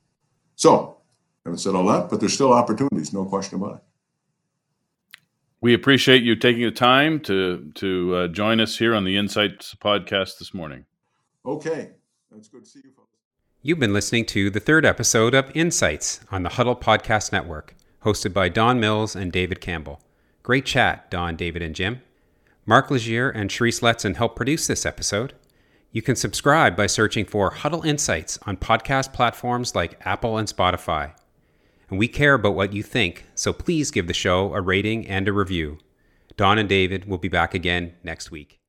[0.56, 0.98] so.
[1.46, 3.84] Haven't said all that, but there's still opportunities, no question about it.
[5.62, 9.74] We appreciate you taking the time to to uh, join us here on the Insights
[9.74, 10.84] podcast this morning.
[11.46, 11.92] Okay,
[12.30, 13.16] that's good to see you, folks.
[13.62, 18.34] You've been listening to the third episode of Insights on the Huddle Podcast Network, hosted
[18.34, 20.02] by Don Mills and David Campbell.
[20.44, 22.02] Great chat, Don, David, and Jim.
[22.70, 25.34] Mark Legier and Cherise Letson helped produce this episode.
[25.94, 31.14] You can subscribe by searching for Huddle Insights on podcast platforms like Apple and Spotify.
[31.90, 35.30] And we care about what you think, so please give the show a rating and
[35.30, 35.78] a review.
[36.36, 38.60] Don and David will be back again next week.